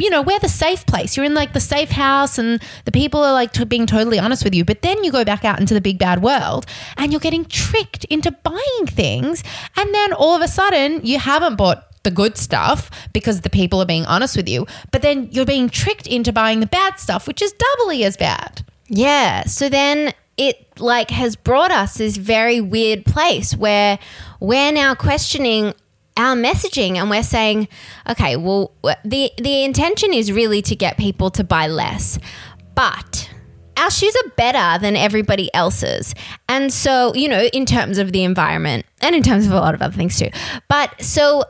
you 0.01 0.11
know, 0.11 0.23
we're 0.23 0.39
the 0.39 0.49
safe 0.49 0.87
place. 0.87 1.17
You're 1.17 1.27
in 1.27 1.35
like 1.35 1.53
the 1.53 1.61
safe 1.61 1.91
house 1.91 2.39
and 2.39 2.63
the 2.85 2.93
people 2.93 3.23
are 3.23 3.33
like 3.33 3.53
t- 3.53 3.65
being 3.65 3.87
totally 3.87 4.19
honest 4.19 4.45
with 4.45 4.55
you. 4.55 4.65
But 4.65 4.83
then 4.83 5.05
you 5.05 5.13
go 5.13 5.25
back 5.25 5.45
out 5.45 5.61
into 5.61 5.75
the 5.75 5.81
big 5.81 5.99
bad 5.99 6.23
world 6.23 6.67
and 6.97 7.13
you're 7.13 7.21
getting 7.21 7.45
tricked 7.45 8.05
into 8.07 8.31
buying 8.31 8.87
things. 8.87 9.43
And 9.77 9.95
then 9.95 10.13
all 10.13 10.35
of 10.35 10.43
a 10.43 10.49
sudden, 10.49 11.05
you 11.05 11.19
haven't 11.19 11.57
bought 11.57 11.85
the 12.03 12.11
good 12.11 12.37
stuff 12.37 12.91
because 13.13 13.43
the 13.43 13.51
people 13.51 13.83
are 13.83 13.87
being 13.87 14.07
honest 14.07 14.37
with 14.37 14.49
you. 14.49 14.67
But 14.91 15.03
then 15.03 15.29
you're 15.31 15.45
being 15.45 15.69
tricked 15.69 16.07
into 16.07 16.33
buying 16.33 16.61
the 16.61 16.67
bad 16.67 16.99
stuff, 16.99 17.27
which 17.27 17.43
is 17.43 17.53
doubly 17.53 18.05
as 18.05 18.17
bad. 18.17 18.65
Yeah. 18.89 19.45
So 19.45 19.69
then 19.69 20.15
it 20.39 20.81
like 20.81 21.11
has 21.11 21.37
brought 21.37 21.71
us 21.71 21.99
this 21.99 22.17
very 22.17 22.61
weird 22.61 23.05
place 23.05 23.55
where 23.55 23.99
we're 24.41 24.73
now 24.73 24.95
questioning 24.95 25.75
our 26.17 26.35
messaging 26.35 26.97
and 26.97 27.11
we're 27.11 27.23
saying, 27.23 27.69
okay, 28.09 28.37
well 28.37 28.73
the 29.05 29.31
the 29.37 29.65
intention 29.65 30.15
is 30.15 30.33
really 30.33 30.63
to 30.63 30.75
get 30.75 30.97
people 30.97 31.31
to 31.33 31.45
buy 31.45 31.67
less. 31.67 32.19
But 32.75 33.29
our 33.77 33.91
shoes 33.91 34.17
are 34.25 34.31
better 34.31 34.81
than 34.81 34.97
everybody 34.97 35.53
else's. 35.55 36.15
And 36.49 36.73
so, 36.73 37.15
you 37.15 37.29
know, 37.29 37.43
in 37.53 37.65
terms 37.65 37.99
of 37.99 38.13
the 38.13 38.25
environment 38.25 38.87
and 39.01 39.15
in 39.15 39.23
terms 39.23 39.47
of 39.47 39.53
a 39.53 39.57
lot 39.57 39.75
of 39.75 39.83
other 39.83 39.95
things 39.95 40.19
too. 40.19 40.31
But 40.69 41.03
so 41.03 41.45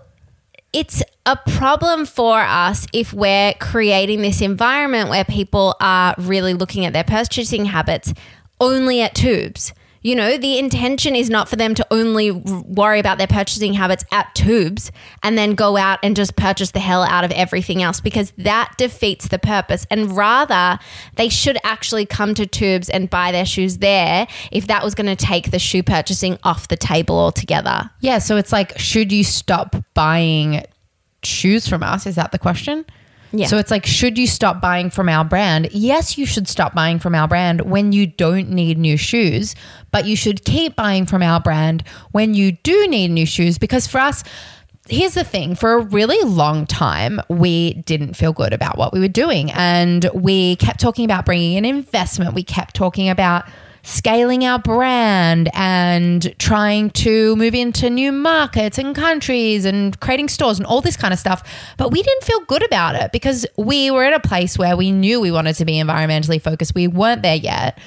it's 0.72 1.02
a 1.24 1.36
problem 1.36 2.04
for 2.04 2.38
us 2.38 2.86
if 2.92 3.14
we're 3.14 3.54
creating 3.54 4.20
this 4.20 4.42
environment 4.42 5.08
where 5.08 5.24
people 5.24 5.74
are 5.80 6.14
really 6.18 6.52
looking 6.52 6.84
at 6.84 6.92
their 6.92 7.04
purchasing 7.04 7.64
habits 7.64 8.12
only 8.60 9.00
at 9.00 9.14
Twoobs. 9.14 9.72
You 10.00 10.14
know, 10.14 10.38
the 10.38 10.58
intention 10.58 11.16
is 11.16 11.28
not 11.28 11.48
for 11.48 11.56
them 11.56 11.74
to 11.74 11.86
only 11.90 12.30
worry 12.30 13.00
about 13.00 13.18
their 13.18 13.26
purchasing 13.26 13.74
habits 13.74 14.04
at 14.12 14.32
Twoobs 14.34 14.90
and 15.24 15.36
then 15.36 15.54
go 15.54 15.76
out 15.76 15.98
and 16.04 16.14
just 16.14 16.36
purchase 16.36 16.70
the 16.70 16.78
hell 16.80 17.02
out 17.02 17.24
of 17.24 17.32
everything 17.32 17.82
else 17.82 18.00
because 18.00 18.32
that 18.38 18.74
defeats 18.78 19.28
the 19.28 19.40
purpose. 19.40 19.86
And 19.90 20.16
rather, 20.16 20.78
they 21.16 21.28
should 21.28 21.58
actually 21.64 22.06
come 22.06 22.34
to 22.34 22.46
Twoobs 22.46 22.88
and 22.92 23.10
buy 23.10 23.32
their 23.32 23.44
shoes 23.44 23.78
there 23.78 24.28
if 24.52 24.68
that 24.68 24.84
was 24.84 24.94
going 24.94 25.14
to 25.14 25.16
take 25.16 25.50
the 25.50 25.58
shoe 25.58 25.82
purchasing 25.82 26.38
off 26.44 26.68
the 26.68 26.76
table 26.76 27.18
altogether. 27.18 27.90
Yeah, 28.00 28.18
so 28.18 28.36
it's 28.36 28.52
like, 28.52 28.78
should 28.78 29.10
you 29.10 29.24
stop 29.24 29.74
buying 29.94 30.62
shoes 31.24 31.66
from 31.66 31.82
us? 31.82 32.06
Is 32.06 32.14
that 32.14 32.30
the 32.30 32.38
question? 32.38 32.86
Yeah. 33.32 33.46
So 33.46 33.58
it's 33.58 33.70
like, 33.70 33.84
should 33.86 34.16
you 34.16 34.26
stop 34.26 34.60
buying 34.60 34.90
from 34.90 35.08
our 35.08 35.24
brand? 35.24 35.68
Yes, 35.72 36.16
you 36.16 36.26
should 36.26 36.48
stop 36.48 36.74
buying 36.74 36.98
from 36.98 37.14
our 37.14 37.28
brand 37.28 37.62
when 37.62 37.92
you 37.92 38.06
don't 38.06 38.50
need 38.50 38.78
new 38.78 38.96
shoes, 38.96 39.54
but 39.90 40.06
you 40.06 40.16
should 40.16 40.44
keep 40.44 40.76
buying 40.76 41.06
from 41.06 41.22
our 41.22 41.40
brand 41.40 41.84
when 42.12 42.34
you 42.34 42.52
do 42.52 42.88
need 42.88 43.10
new 43.10 43.26
shoes 43.26 43.58
because 43.58 43.86
for 43.86 43.98
us, 43.98 44.24
Here's 44.90 45.12
the 45.12 45.24
thing 45.24 45.54
for 45.54 45.74
a 45.74 45.80
really 45.80 46.18
long 46.26 46.64
time, 46.64 47.20
we 47.28 47.74
didn't 47.74 48.14
feel 48.14 48.32
good 48.32 48.54
about 48.54 48.78
what 48.78 48.90
we 48.90 49.00
were 49.00 49.06
doing. 49.06 49.50
And 49.50 50.08
we 50.14 50.56
kept 50.56 50.80
talking 50.80 51.04
about 51.04 51.26
bringing 51.26 51.58
in 51.58 51.66
investment. 51.66 52.32
We 52.34 52.42
kept 52.42 52.74
talking 52.74 53.10
about 53.10 53.46
scaling 53.82 54.44
our 54.44 54.58
brand 54.58 55.50
and 55.54 56.34
trying 56.38 56.90
to 56.90 57.34
move 57.36 57.54
into 57.54 57.88
new 57.90 58.12
markets 58.12 58.78
and 58.78 58.94
countries 58.94 59.64
and 59.64 59.98
creating 60.00 60.28
stores 60.28 60.58
and 60.58 60.66
all 60.66 60.80
this 60.80 60.96
kind 60.96 61.12
of 61.12 61.18
stuff. 61.18 61.42
But 61.76 61.90
we 61.90 62.02
didn't 62.02 62.24
feel 62.24 62.40
good 62.40 62.64
about 62.64 62.94
it 62.94 63.12
because 63.12 63.46
we 63.56 63.90
were 63.90 64.04
at 64.04 64.12
a 64.12 64.20
place 64.20 64.58
where 64.58 64.76
we 64.76 64.92
knew 64.92 65.20
we 65.20 65.30
wanted 65.30 65.54
to 65.56 65.64
be 65.64 65.74
environmentally 65.74 66.40
focused. 66.40 66.74
We 66.74 66.88
weren't 66.88 67.22
there 67.22 67.36
yet. 67.36 67.78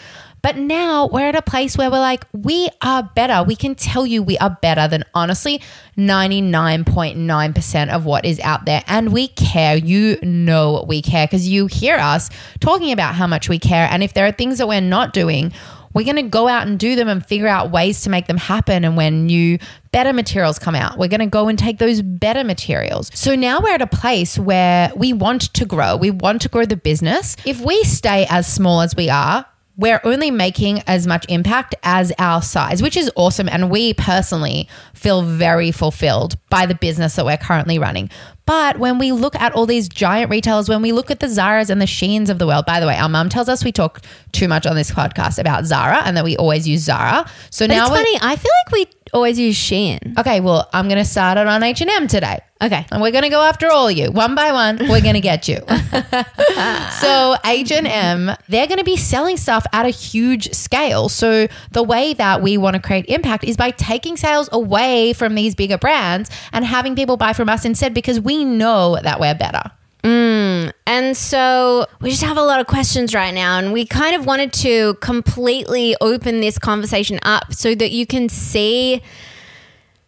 But 0.41 0.57
now 0.57 1.07
we're 1.07 1.27
at 1.27 1.35
a 1.35 1.41
place 1.41 1.77
where 1.77 1.91
we're 1.91 1.99
like, 1.99 2.25
we 2.33 2.69
are 2.81 3.03
better. 3.03 3.43
We 3.43 3.55
can 3.55 3.75
tell 3.75 4.07
you 4.07 4.23
we 4.23 4.39
are 4.39 4.57
better 4.61 4.87
than 4.87 5.03
honestly 5.13 5.61
99.9% 5.97 7.89
of 7.93 8.05
what 8.05 8.25
is 8.25 8.39
out 8.39 8.65
there. 8.65 8.83
And 8.87 9.13
we 9.13 9.27
care. 9.27 9.75
You 9.75 10.17
know 10.23 10.83
we 10.87 11.03
care 11.03 11.27
because 11.27 11.47
you 11.47 11.67
hear 11.67 11.97
us 11.97 12.31
talking 12.59 12.91
about 12.91 13.13
how 13.15 13.27
much 13.27 13.49
we 13.49 13.59
care. 13.59 13.87
And 13.91 14.01
if 14.01 14.13
there 14.13 14.25
are 14.25 14.31
things 14.31 14.57
that 14.57 14.67
we're 14.67 14.81
not 14.81 15.13
doing, 15.13 15.53
we're 15.93 16.05
going 16.05 16.15
to 16.17 16.23
go 16.23 16.47
out 16.47 16.67
and 16.67 16.79
do 16.79 16.95
them 16.95 17.07
and 17.07 17.25
figure 17.25 17.47
out 17.47 17.71
ways 17.71 18.01
to 18.01 18.09
make 18.09 18.27
them 18.27 18.37
happen. 18.37 18.85
And 18.85 18.95
when 18.97 19.25
new, 19.25 19.57
better 19.91 20.13
materials 20.13 20.59
come 20.59 20.75
out, 20.75 20.97
we're 20.97 21.07
going 21.07 21.19
to 21.19 21.25
go 21.25 21.47
and 21.47 21.57
take 21.57 21.79
those 21.79 22.01
better 22.01 22.43
materials. 22.43 23.11
So 23.13 23.35
now 23.35 23.59
we're 23.59 23.73
at 23.73 23.81
a 23.81 23.87
place 23.87 24.37
where 24.37 24.91
we 24.95 25.13
want 25.13 25.53
to 25.53 25.65
grow. 25.65 25.95
We 25.97 26.11
want 26.11 26.41
to 26.43 26.49
grow 26.49 26.65
the 26.65 26.77
business. 26.77 27.35
If 27.45 27.61
we 27.61 27.83
stay 27.83 28.25
as 28.29 28.51
small 28.51 28.81
as 28.81 28.95
we 28.95 29.09
are, 29.09 29.45
we're 29.77 30.01
only 30.03 30.31
making 30.31 30.81
as 30.85 31.07
much 31.07 31.25
impact 31.27 31.75
as 31.81 32.11
our 32.19 32.41
size, 32.41 32.83
which 32.83 32.95
is 32.95 33.11
awesome. 33.15 33.49
And 33.49 33.71
we 33.71 33.93
personally 33.93 34.67
feel 34.93 35.23
very 35.23 35.71
fulfilled 35.71 36.35
by 36.49 36.65
the 36.65 36.75
business 36.75 37.15
that 37.15 37.25
we're 37.25 37.37
currently 37.37 37.79
running. 37.79 38.09
But 38.51 38.79
when 38.79 38.97
we 38.97 39.13
look 39.13 39.33
at 39.37 39.53
all 39.53 39.65
these 39.65 39.87
giant 39.87 40.29
retailers, 40.29 40.67
when 40.67 40.81
we 40.81 40.91
look 40.91 41.09
at 41.09 41.21
the 41.21 41.27
Zaras 41.27 41.69
and 41.69 41.79
the 41.79 41.85
Sheins 41.85 42.27
of 42.27 42.37
the 42.37 42.45
world, 42.45 42.65
by 42.65 42.81
the 42.81 42.85
way, 42.85 42.97
our 42.97 43.07
mum 43.07 43.29
tells 43.29 43.47
us 43.47 43.63
we 43.63 43.71
talk 43.71 44.01
too 44.33 44.49
much 44.49 44.65
on 44.65 44.75
this 44.75 44.91
podcast 44.91 45.39
about 45.39 45.63
Zara 45.63 46.01
and 46.03 46.17
that 46.17 46.25
we 46.25 46.35
always 46.35 46.67
use 46.67 46.81
Zara. 46.81 47.25
So 47.49 47.65
But 47.65 47.75
now 47.75 47.85
it's 47.85 47.95
funny, 47.95 48.17
I 48.21 48.35
feel 48.35 48.51
like 48.65 48.73
we 48.73 48.87
always 49.13 49.39
use 49.39 49.55
Shein. 49.55 50.17
Okay, 50.17 50.39
well, 50.39 50.69
I'm 50.73 50.87
going 50.87 50.97
to 50.97 51.05
start 51.05 51.37
it 51.37 51.47
on 51.47 51.63
H&M 51.63 52.07
today. 52.07 52.39
Okay. 52.61 52.85
And 52.91 53.01
we're 53.01 53.11
going 53.11 53.23
to 53.23 53.29
go 53.29 53.41
after 53.41 53.69
all 53.69 53.87
of 53.87 53.97
you. 53.97 54.11
One 54.11 54.35
by 54.35 54.51
one, 54.51 54.77
we're 54.87 55.01
going 55.01 55.15
to 55.15 55.21
get 55.21 55.47
you. 55.47 55.57
so 56.99 57.35
H&M, 57.43 58.31
they're 58.47 58.67
going 58.67 58.77
to 58.77 58.83
be 58.83 58.97
selling 58.97 59.37
stuff 59.37 59.65
at 59.73 59.85
a 59.85 59.89
huge 59.89 60.53
scale. 60.53 61.09
So 61.09 61.47
the 61.71 61.83
way 61.83 62.13
that 62.13 62.41
we 62.41 62.57
want 62.57 62.75
to 62.75 62.81
create 62.81 63.05
impact 63.07 63.43
is 63.43 63.57
by 63.57 63.71
taking 63.71 64.15
sales 64.15 64.47
away 64.51 65.13
from 65.13 65.35
these 65.35 65.55
bigger 65.55 65.77
brands 65.77 66.29
and 66.53 66.63
having 66.63 66.95
people 66.95 67.17
buy 67.17 67.33
from 67.33 67.49
us 67.49 67.65
instead 67.65 67.93
because 67.93 68.19
we 68.19 68.45
know 68.45 68.99
that 69.01 69.19
we're 69.19 69.35
better. 69.35 69.71
Mm. 70.03 70.71
And 70.87 71.15
so 71.15 71.85
we 72.01 72.09
just 72.09 72.23
have 72.23 72.37
a 72.37 72.43
lot 72.43 72.59
of 72.59 72.67
questions 72.67 73.13
right 73.13 73.33
now, 73.33 73.59
and 73.59 73.71
we 73.71 73.85
kind 73.85 74.15
of 74.15 74.25
wanted 74.25 74.51
to 74.53 74.95
completely 74.95 75.95
open 76.01 76.41
this 76.41 76.57
conversation 76.57 77.19
up 77.23 77.53
so 77.53 77.75
that 77.75 77.91
you 77.91 78.05
can 78.05 78.29
see 78.29 79.01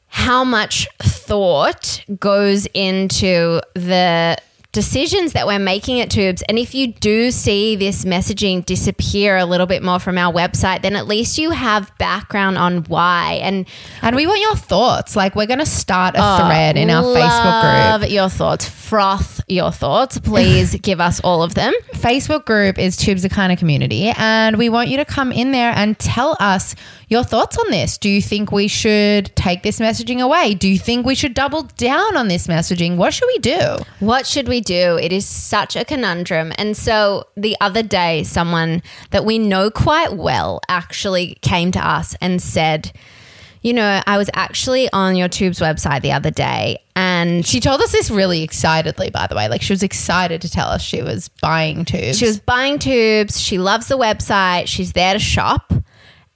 how 0.08 0.44
much 0.44 0.88
thought 1.02 2.04
goes 2.20 2.68
into 2.74 3.62
the 3.74 4.38
decisions 4.74 5.34
that 5.34 5.48
we're 5.48 5.60
making 5.60 6.02
at 6.02 6.10
Twoobs. 6.10 6.42
And 6.50 6.60
if 6.60 6.76
you 6.76 6.88
do 6.88 7.32
see 7.32 7.76
this 7.76 8.04
messaging 8.04 8.66
disappear 8.66 9.38
a 9.38 9.46
little 9.46 9.68
bit 9.68 9.84
more 9.84 10.00
from 10.00 10.18
our 10.18 10.34
website, 10.34 10.82
then 10.82 10.96
at 10.96 11.08
least 11.08 11.38
you 11.38 11.52
have 11.52 11.96
background 12.00 12.58
on 12.58 12.84
why. 12.86 13.40
And 13.42 13.66
And 14.02 14.16
we 14.16 14.28
want 14.28 14.42
your 14.42 14.56
thoughts. 14.56 15.16
Like 15.16 15.36
we're 15.36 15.48
going 15.48 15.60
to 15.60 15.66
start 15.66 16.16
a 16.16 16.20
oh, 16.22 16.48
thread 16.48 16.76
in 16.76 16.90
our 16.90 17.04
Facebook 17.04 17.62
group. 17.62 18.02
Love 18.02 18.10
your 18.10 18.30
thoughts. 18.30 18.68
Froth 18.68 19.42
your 19.48 19.72
thoughts. 19.72 20.18
Please 20.20 20.76
give 20.82 21.00
us 21.00 21.20
all 21.22 21.44
of 21.44 21.54
them. 21.54 21.74
Facebook 21.94 22.46
group 22.46 22.78
is 22.78 22.98
Twoobs 22.98 23.26
Akana 23.26 23.58
Community, 23.58 24.12
and 24.18 24.58
we 24.58 24.70
want 24.70 24.90
you 24.90 24.98
to 24.98 25.06
come 25.06 25.32
in 25.32 25.52
there 25.52 25.72
and 25.76 25.98
tell 25.98 26.36
us 26.40 26.76
your 27.08 27.24
thoughts 27.24 27.58
on 27.58 27.70
this. 27.70 27.98
Do 27.98 28.10
you 28.10 28.22
think 28.22 28.52
we 28.52 28.68
should 28.68 29.36
take 29.36 29.64
this 29.64 29.80
messaging 29.80 30.20
away? 30.20 30.56
Do 30.56 30.68
you 30.68 30.80
think 30.80 31.06
we 31.06 31.16
should 31.16 31.34
double 31.34 31.64
down 31.78 32.18
on 32.18 32.28
this 32.28 32.48
messaging? 32.48 32.98
What 32.98 33.14
should 33.14 33.28
we 33.28 33.38
do? 33.38 33.78
What 34.00 34.26
should 34.26 34.48
we 34.48 34.62
do? 34.64 34.98
It 34.98 35.12
is 35.12 35.26
such 35.26 35.76
a 35.76 35.86
conundrum. 35.86 36.52
And 36.58 36.76
so 36.76 37.26
the 37.36 37.56
other 37.62 37.84
day, 37.84 38.24
someone 38.24 38.82
that 39.12 39.26
we 39.26 39.38
know 39.38 39.70
quite 39.70 40.14
well 40.14 40.62
actually 40.68 41.38
came 41.42 41.72
to 41.74 41.88
us 41.88 42.16
and 42.22 42.42
said, 42.42 42.92
You 43.62 43.74
know, 43.74 44.02
I 44.08 44.18
was 44.18 44.30
actually 44.34 44.92
on 44.92 45.16
your 45.16 45.30
Twoobs 45.30 45.62
website 45.62 46.02
the 46.02 46.12
other 46.12 46.32
day 46.32 46.80
and 46.96 47.46
She 47.46 47.60
told 47.60 47.82
us 47.82 47.92
this 47.92 48.12
really 48.12 48.44
excitedly, 48.44 49.10
by 49.10 49.28
the 49.28 49.36
way. 49.36 49.48
Like 49.48 49.62
she 49.62 49.74
was 49.74 49.84
excited 49.84 50.42
to 50.42 50.50
tell 50.50 50.68
us 50.68 50.82
she 50.82 51.02
was 51.02 51.30
buying 51.42 51.86
Twoobs. 51.86 52.20
She 52.20 52.26
was 52.26 52.40
buying 52.40 52.78
Twoobs. 52.78 53.44
She 53.44 53.58
loves 53.58 53.88
the 53.88 53.98
website. 53.98 54.68
She's 54.68 54.94
there 54.94 55.14
to 55.14 55.20
shop. 55.20 55.74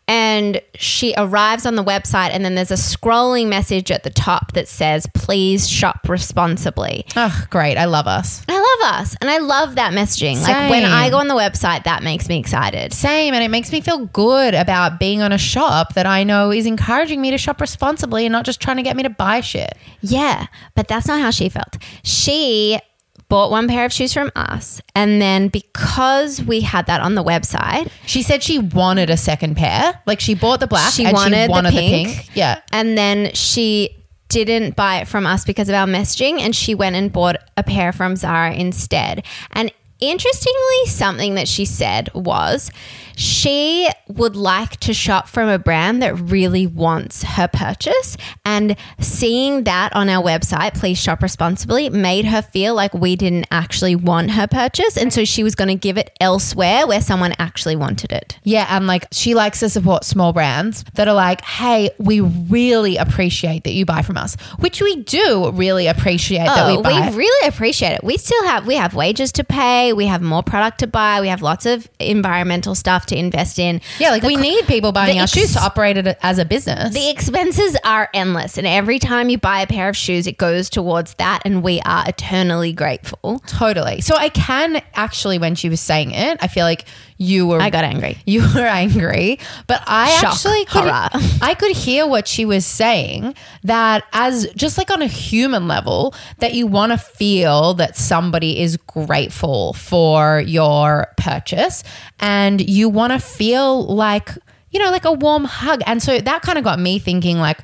And 0.09 0.61
she 0.75 1.13
arrives 1.17 1.65
on 1.65 1.75
the 1.75 1.83
website, 1.83 2.29
and 2.31 2.45
then 2.45 2.55
there's 2.55 2.71
a 2.71 2.75
scrolling 2.75 3.47
message 3.47 3.91
at 3.91 4.03
the 4.03 4.09
top 4.09 4.53
that 4.53 4.67
says, 4.69 5.05
Please 5.13 5.67
shop 5.69 6.07
responsibly. 6.07 7.05
oh, 7.17 7.45
great. 7.49 7.77
I 7.77 7.85
love 7.85 8.07
us. 8.07 8.41
I 8.47 8.55
love 8.57 8.93
us. 8.93 9.17
And 9.19 9.29
I 9.29 9.39
love 9.39 9.75
that 9.75 9.91
messaging. 9.93 10.41
Like 10.41 10.69
when 10.69 10.85
I 10.85 11.09
go 11.09 11.17
on 11.17 11.27
the 11.27 11.35
website, 11.35 11.83
that 11.83 12.03
makes 12.03 12.29
me 12.29 12.39
excited. 12.39 12.93
Same. 12.93 13.33
And 13.33 13.43
it 13.43 13.49
makes 13.49 13.71
me 13.71 13.81
feel 13.81 14.05
good 14.05 14.53
about 14.53 14.97
being 14.99 15.21
on 15.21 15.31
a 15.33 15.37
shop 15.37 15.93
that 15.95 16.05
I 16.05 16.23
know 16.23 16.51
is 16.51 16.65
encouraging 16.65 17.19
me 17.19 17.31
to 17.31 17.37
shop 17.37 17.59
responsibly 17.59 18.25
and 18.25 18.31
not 18.31 18.45
just 18.45 18.61
trying 18.61 18.77
to 18.77 18.83
get 18.83 18.95
me 18.95 19.03
to 19.03 19.09
buy 19.09 19.41
shit. 19.41 19.77
Yeah, 20.01 20.47
but 20.75 20.87
that's 20.87 21.07
not 21.07 21.19
how 21.19 21.31
she 21.31 21.49
felt. 21.49 21.77
She 22.03 22.79
bought 23.29 23.51
one 23.51 23.67
pair 23.67 23.85
of 23.85 23.93
shoes 23.93 24.13
from 24.13 24.31
us. 24.35 24.81
And 24.95 25.21
then 25.21 25.49
because 25.49 26.41
we 26.41 26.61
had 26.61 26.85
that 26.87 27.01
on 27.01 27.15
the 27.15 27.23
website, 27.23 27.89
She 28.05 28.23
said 28.23 28.41
she 28.43 28.59
wanted 28.59 29.09
a 29.09 29.17
second 29.17 29.55
pair. 29.55 30.01
Like 30.05 30.19
she 30.19 30.33
bought 30.33 30.59
the 30.59 30.67
black 30.67 30.93
she 30.93 31.05
and 31.05 31.13
wanted, 31.13 31.45
she 31.45 31.51
wanted 31.51 31.73
the, 31.73 31.77
pink. 31.77 32.29
Yeah. 32.35 32.61
And 32.71 32.97
then 32.97 33.33
she 33.33 33.97
didn't 34.29 34.75
buy 34.75 34.97
it 34.97 35.07
from 35.07 35.25
us 35.25 35.45
because 35.45 35.69
of 35.69 35.75
our 35.75 35.87
messaging 35.87 36.39
and 36.39 36.55
she 36.55 36.75
went 36.75 36.95
and 36.95 37.11
bought 37.11 37.37
a 37.55 37.63
pair 37.63 37.91
from 37.91 38.15
Zara 38.15 38.53
instead. 38.53 39.25
And 39.51 39.71
interestingly, 39.99 40.85
something 40.87 41.35
that 41.35 41.47
she 41.47 41.65
said 41.65 42.09
was 42.13 42.71
she 43.17 43.89
would 44.07 44.35
like 44.35 44.77
to 44.77 44.93
shop 44.93 45.27
from 45.27 45.49
a 45.49 45.57
brand 45.57 46.03
that 46.03 46.13
really 46.13 46.67
wants 46.67 47.23
her 47.23 47.47
purchase. 47.47 48.15
And 48.45 48.77
seeing 48.99 49.63
that 49.63 49.93
on 49.95 50.07
our 50.07 50.23
website, 50.23 50.75
please 50.75 50.99
shop 50.99 51.23
responsibly, 51.23 51.89
made 51.89 52.25
her 52.25 52.43
feel 52.43 52.75
like 52.75 52.93
we 52.93 53.15
didn't 53.15 53.47
actually 53.49 53.95
want 53.95 54.31
her 54.31 54.45
purchase. 54.47 54.97
And 54.97 55.11
so 55.11 55.25
she 55.25 55.43
was 55.43 55.55
going 55.55 55.69
to 55.69 55.75
give 55.75 55.97
it 55.97 56.15
elsewhere 56.21 56.85
where 56.85 57.01
someone 57.01 57.33
actually 57.39 57.75
wanted 57.75 58.11
it. 58.11 58.37
Yeah, 58.43 58.67
and 58.69 58.85
like 58.85 59.07
she 59.11 59.33
likes 59.33 59.61
to 59.61 59.69
support 59.69 60.03
small 60.03 60.31
brands 60.31 60.83
that 60.93 61.07
are 61.07 61.15
like, 61.15 61.41
hey, 61.41 61.89
we 61.97 62.19
really 62.21 62.97
appreciate 62.97 63.63
that 63.63 63.73
you 63.73 63.83
buy 63.83 64.03
from 64.03 64.17
us, 64.17 64.35
which 64.59 64.79
we 64.79 64.97
do 64.97 65.51
really 65.51 65.87
appreciate 65.87 66.45
that 66.45 66.67
we 66.67 66.77
oh, 66.77 66.83
buy. 66.83 67.09
Oh, 67.09 67.13
really 67.15 67.47
appreciate 67.47 67.93
it. 67.93 68.03
We 68.03 68.17
still 68.17 68.43
have 68.45 68.67
we 68.67 68.75
have 68.75 68.93
wages 68.93 69.31
to 69.33 69.43
pay, 69.43 69.86
we 69.93 70.05
have 70.07 70.21
more 70.21 70.43
product 70.43 70.79
to 70.79 70.87
buy, 70.87 71.21
we 71.21 71.27
have 71.27 71.41
lots 71.41 71.65
of 71.65 71.89
environmental 71.99 72.75
stuff 72.75 73.05
to 73.07 73.17
invest 73.17 73.59
in. 73.59 73.81
yeah, 73.99 74.09
like 74.11 74.21
The 74.21 74.27
we 74.27 74.35
co- 74.35 74.41
need 74.41 74.65
people 74.67 74.91
buying 74.91 75.17
our 75.17 75.23
ex- 75.23 75.31
shoes 75.33 75.53
to 75.53 75.59
operate 75.61 75.97
it 75.97 76.17
as 76.21 76.39
a 76.39 76.45
business. 76.45 76.93
The 76.93 77.09
expenses 77.09 77.77
are 77.83 78.09
endless, 78.13 78.57
and 78.57 78.65
every 78.67 78.99
time 78.99 79.29
you 79.29 79.37
buy 79.37 79.61
a 79.61 79.67
pair 79.67 79.89
of 79.89 79.97
shoes, 79.97 80.27
it 80.27 80.37
goes 80.37 80.69
towards 80.69 81.13
that, 81.15 81.41
and 81.45 81.63
we 81.63 81.79
are 81.81 82.03
eternally 82.07 82.73
grateful. 82.73 83.39
Totally. 83.47 84.01
So 84.01 84.15
I 84.15 84.29
can 84.29 84.81
actually, 84.95 85.37
when 85.39 85.55
she 85.55 85.69
was 85.69 85.79
saying 85.79 86.11
it, 86.11 86.37
I 86.41 86.47
feel 86.47 86.65
like 86.65 86.85
you 87.17 87.47
were 87.47 87.59
I 87.61 87.69
got 87.69 87.83
angry. 87.83 88.17
You 88.25 88.41
were 88.41 88.61
angry, 88.61 89.39
but 89.67 89.81
I 89.87 90.09
Shock, 90.09 90.33
actually 90.33 90.65
could, 90.65 90.83
horror. 90.83 91.09
I 91.41 91.55
could 91.57 91.75
hear 91.75 92.05
what 92.07 92.27
she 92.27 92.45
was 92.45 92.65
saying 92.65 93.35
that 93.63 94.03
as 94.13 94.47
just 94.55 94.77
like 94.77 94.91
on 94.91 95.01
a 95.01 95.07
human 95.07 95.67
level 95.67 96.13
that 96.39 96.53
you 96.53 96.67
want 96.67 96.91
to 96.91 96.97
feel 96.97 97.73
that 97.75 97.97
somebody 97.97 98.59
is 98.59 98.77
grateful 98.77 99.73
for 99.73 100.41
your 100.41 101.07
purchase 101.17 101.83
and 102.19 102.67
you 102.67 102.89
want 102.89 103.13
to 103.13 103.19
feel 103.19 103.83
like 103.85 104.29
you 104.71 104.79
know 104.79 104.91
like 104.91 105.05
a 105.05 105.11
warm 105.13 105.45
hug 105.45 105.81
and 105.87 106.03
so 106.03 106.19
that 106.19 106.41
kind 106.41 106.57
of 106.57 106.63
got 106.63 106.79
me 106.79 106.99
thinking 106.99 107.37
like 107.37 107.59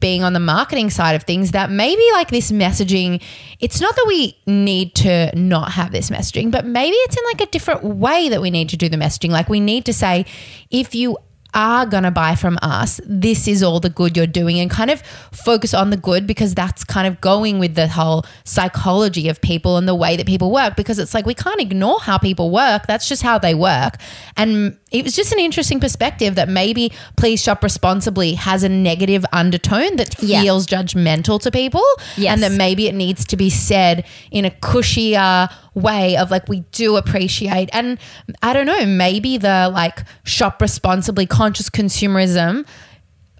being 0.00 0.24
on 0.24 0.32
the 0.32 0.40
marketing 0.40 0.90
side 0.90 1.14
of 1.14 1.22
things 1.22 1.52
that 1.52 1.70
maybe 1.70 2.02
like 2.12 2.30
this 2.30 2.50
messaging 2.50 3.22
it's 3.60 3.80
not 3.80 3.94
that 3.94 4.04
we 4.08 4.36
need 4.46 4.94
to 4.94 5.30
not 5.36 5.72
have 5.72 5.92
this 5.92 6.10
messaging 6.10 6.50
but 6.50 6.64
maybe 6.64 6.96
it's 6.96 7.16
in 7.16 7.24
like 7.26 7.40
a 7.40 7.50
different 7.50 7.84
way 7.84 8.28
that 8.28 8.40
we 8.40 8.50
need 8.50 8.68
to 8.70 8.76
do 8.76 8.88
the 8.88 8.96
messaging. 8.96 9.30
Like 9.30 9.48
we 9.48 9.60
need 9.60 9.84
to 9.86 9.92
say 9.92 10.26
if 10.70 10.94
you 10.94 11.16
are 11.54 11.86
going 11.86 12.02
to 12.04 12.10
buy 12.10 12.34
from 12.34 12.58
us, 12.62 13.00
this 13.06 13.48
is 13.48 13.62
all 13.62 13.80
the 13.80 13.90
good 13.90 14.16
you're 14.16 14.26
doing, 14.26 14.58
and 14.60 14.70
kind 14.70 14.90
of 14.90 15.02
focus 15.32 15.74
on 15.74 15.90
the 15.90 15.96
good 15.96 16.26
because 16.26 16.54
that's 16.54 16.84
kind 16.84 17.06
of 17.06 17.20
going 17.20 17.58
with 17.58 17.74
the 17.74 17.88
whole 17.88 18.24
psychology 18.44 19.28
of 19.28 19.40
people 19.40 19.76
and 19.76 19.88
the 19.88 19.94
way 19.94 20.16
that 20.16 20.26
people 20.26 20.50
work. 20.50 20.76
Because 20.76 20.98
it's 20.98 21.14
like 21.14 21.26
we 21.26 21.34
can't 21.34 21.60
ignore 21.60 22.00
how 22.00 22.18
people 22.18 22.50
work, 22.50 22.86
that's 22.86 23.08
just 23.08 23.22
how 23.22 23.38
they 23.38 23.54
work. 23.54 23.96
And 24.36 24.76
it 24.90 25.04
was 25.04 25.14
just 25.14 25.32
an 25.32 25.38
interesting 25.38 25.80
perspective 25.80 26.34
that 26.34 26.48
maybe 26.48 26.92
Please 27.16 27.40
Shop 27.42 27.62
Responsibly 27.62 28.34
has 28.34 28.62
a 28.62 28.68
negative 28.68 29.24
undertone 29.32 29.96
that 29.96 30.14
Yeah. 30.22 30.42
feels 30.42 30.66
judgmental 30.66 31.40
to 31.42 31.50
people, 31.50 31.82
Yes. 32.16 32.32
and 32.34 32.42
that 32.42 32.52
maybe 32.52 32.86
it 32.88 32.94
needs 32.94 33.24
to 33.26 33.36
be 33.36 33.50
said 33.50 34.04
in 34.30 34.44
a 34.44 34.50
cushier 34.50 35.48
way 35.74 36.16
of 36.16 36.30
like 36.30 36.48
we 36.48 36.60
do 36.72 36.96
appreciate 36.96 37.68
and 37.72 37.98
i 38.42 38.52
don't 38.52 38.66
know 38.66 38.84
maybe 38.84 39.36
the 39.36 39.70
like 39.72 40.00
shop 40.24 40.60
responsibly 40.60 41.26
conscious 41.26 41.70
consumerism 41.70 42.66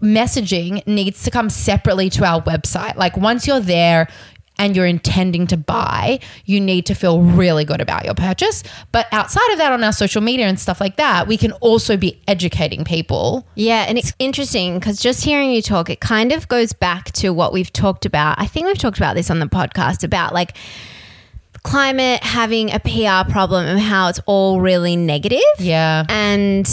messaging 0.01 0.87
needs 0.87 1.23
to 1.23 1.31
come 1.31 1.51
separately 1.51 2.09
to 2.09 2.25
our 2.25 2.41
website 2.43 2.97
like 2.97 3.17
once 3.17 3.47
you're 3.47 3.61
there 3.61 4.09
and 4.61 4.77
you're 4.77 4.87
intending 4.87 5.47
to 5.47 5.57
buy, 5.57 6.21
you 6.45 6.61
need 6.61 6.85
to 6.85 6.95
feel 6.95 7.23
really 7.23 7.65
good 7.65 7.81
about 7.81 8.05
your 8.05 8.15
purchase. 8.15 8.63
But 8.93 9.07
outside 9.11 9.51
of 9.53 9.59
that, 9.59 9.73
on 9.73 9.83
our 9.83 9.93
social 9.93 10.21
media 10.21 10.47
and 10.47 10.61
stuff 10.61 10.83
like 10.83 10.97
that, 10.97 11.27
we 11.27 11.39
can 11.39 11.53
also 11.53 11.97
be 11.97 12.21
educating 12.29 12.85
people. 12.85 13.47
Yeah, 13.55 13.87
and 13.89 13.97
it's 13.97 14.13
interesting 14.19 14.79
because 14.79 15.01
just 15.01 15.25
hearing 15.25 15.51
you 15.51 15.63
talk, 15.63 15.89
it 15.89 16.01
kind 16.01 16.31
of 16.31 16.47
goes 16.49 16.75
back 16.75 17.11
to 17.13 17.31
what 17.31 17.55
we've 17.55 17.73
talked 17.73 18.05
about. 18.05 18.39
I 18.39 18.47
think 18.47 18.67
we've 18.67 18.77
talked 18.77 18.99
about 18.99 19.17
this 19.17 19.31
on 19.31 19.39
the 19.39 19.47
podcast 19.47 20.05
about 20.05 20.35
like 20.35 20.55
climate 21.63 22.23
having 22.23 22.73
a 22.73 22.81
PR 22.81 23.31
problem 23.31 23.67
and 23.67 23.79
how 23.79 24.09
it's 24.09 24.21
all 24.27 24.61
really 24.61 24.97
negative. 24.97 25.41
Yeah. 25.59 26.05
And 26.09 26.69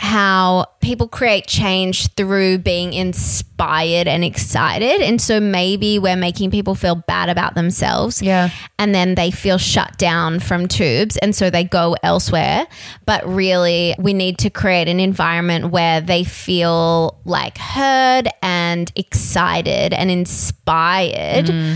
how 0.00 0.64
people 0.80 1.08
create 1.08 1.46
change 1.46 2.06
through 2.14 2.58
being 2.58 2.92
inspired 2.92 4.06
and 4.06 4.22
excited. 4.22 5.00
And 5.00 5.20
so 5.20 5.40
maybe 5.40 5.98
we're 5.98 6.16
making 6.16 6.52
people 6.52 6.76
feel 6.76 6.94
bad 6.94 7.28
about 7.28 7.56
themselves. 7.56 8.22
Yeah. 8.22 8.50
And 8.78 8.94
then 8.94 9.16
they 9.16 9.32
feel 9.32 9.58
shut 9.58 9.98
down 9.98 10.38
from 10.38 10.68
Twoobs. 10.68 11.18
And 11.20 11.34
so 11.34 11.50
they 11.50 11.64
go 11.64 11.96
elsewhere. 12.04 12.66
But 13.06 13.26
really, 13.26 13.96
we 13.98 14.12
need 14.12 14.38
to 14.38 14.50
create 14.50 14.86
an 14.86 15.00
environment 15.00 15.70
where 15.72 16.00
they 16.00 16.22
feel 16.22 17.18
like 17.24 17.58
heard 17.58 18.28
and 18.40 18.92
excited 18.94 19.92
and 19.92 20.12
inspired. 20.12 21.46
Mm-hmm. 21.46 21.74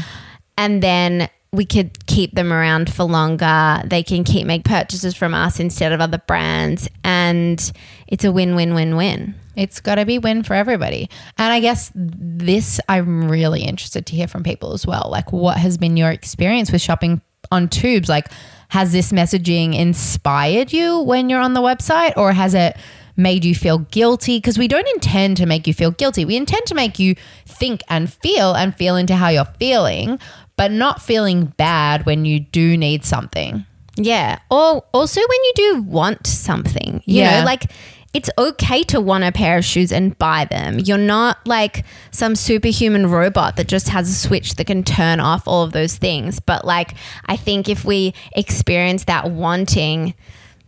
And 0.59 0.83
then 0.83 1.29
we 1.53 1.67
could 1.67 2.07
keep 2.07 2.35
them 2.35 2.51
around 2.51 2.93
for 2.93 3.05
longer. 3.05 3.83
They 3.85 4.03
can 4.03 4.25
keep 4.25 4.47
make 4.47 4.65
purchases 4.65 5.15
from 5.15 5.35
us 5.35 5.61
instead 5.61 5.93
of 5.93 6.01
other 6.01 6.19
brands. 6.19 6.89
And 7.05 7.73
it's 8.07 8.25
a 8.25 8.33
win 8.33 8.57
win 8.57 8.75
win 8.75 8.97
win. 8.97 9.35
It's 9.55 9.81
got 9.81 9.97
to 9.97 10.07
be 10.07 10.19
win 10.19 10.45
for 10.45 10.55
everybody. 10.55 11.11
And 11.37 11.53
I 11.53 11.61
guess 11.61 11.93
this 11.95 12.81
I'm 12.89 13.31
really 13.31 13.63
interested 13.63 14.07
to 14.07 14.17
hear 14.17 14.29
from 14.29 14.43
people 14.43 14.73
as 14.73 14.87
well. 14.87 15.09
Like 15.11 15.31
what 15.31 15.59
has 15.59 15.77
been 15.77 15.99
your 15.99 16.11
experience 16.11 16.73
with 16.73 16.81
shopping 16.81 17.21
on 17.51 17.69
Twoobs? 17.69 18.09
Like 18.09 18.29
has 18.71 18.93
this 18.93 19.13
messaging 19.13 19.79
inspired 19.79 20.73
you 20.73 21.01
when 21.03 21.29
you're 21.29 21.41
on 21.41 21.53
the 21.53 21.61
website 21.61 22.15
or 22.17 22.33
has 22.33 22.55
it 22.55 22.79
made 23.17 23.45
you 23.45 23.55
feel 23.55 23.79
guilty 23.79 24.39
because 24.39 24.59
we 24.59 24.69
don't 24.69 24.89
intend 24.95 25.37
to 25.37 25.47
make 25.47 25.67
you 25.67 25.75
feel 25.75 25.91
guilty. 25.91 26.25
We 26.25 26.37
intend 26.37 26.67
to 26.67 26.75
make 26.75 26.99
you 26.99 27.15
think 27.47 27.83
and 27.89 28.13
feel 28.13 28.55
and 28.55 28.75
feel 28.75 28.97
into 28.97 29.15
how 29.17 29.29
you're 29.29 29.45
feeling, 29.45 30.19
but 30.57 30.71
not 30.71 31.03
feeling 31.03 31.47
bad 31.57 32.07
when 32.07 32.25
you 32.25 32.41
do 32.41 32.77
need 32.77 33.05
something. 33.05 33.65
Yeah. 33.97 34.39
Or 34.51 34.85
also 34.93 35.21
when 35.21 35.45
you 35.45 35.53
do 35.55 35.83
want 35.83 36.27
something, 36.27 37.03
you 37.05 37.21
Yeah. 37.21 37.41
know, 37.41 37.47
like 37.47 37.71
it's 38.15 38.29
okay 38.37 38.83
to 38.83 39.01
want 39.01 39.25
a 39.25 39.33
pair 39.33 39.57
of 39.57 39.65
shoes 39.65 39.91
and 39.91 40.17
buy 40.19 40.45
them. 40.45 40.79
You're 40.79 40.99
not 40.99 41.39
like 41.47 41.85
some 42.11 42.37
superhuman 42.37 43.07
robot 43.07 43.57
that 43.57 43.69
just 43.69 43.89
has 43.89 44.09
a 44.11 44.15
switch 44.15 44.57
that 44.57 44.67
can 44.67 44.83
turn 44.85 45.19
off 45.19 45.49
all 45.49 45.63
of 45.63 45.73
those 45.73 45.97
things. 45.97 46.39
But 46.39 46.65
like, 46.67 46.95
I 47.27 47.37
think 47.37 47.69
if 47.71 47.85
we 47.87 48.13
experience 48.37 49.05
that 49.05 49.31
wanting 49.31 50.13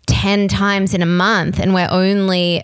10 0.07 0.49
times 0.49 0.95
in 0.95 1.03
a 1.03 1.07
month 1.07 1.59
and 1.59 1.75
we're 1.75 1.89
only 1.91 2.63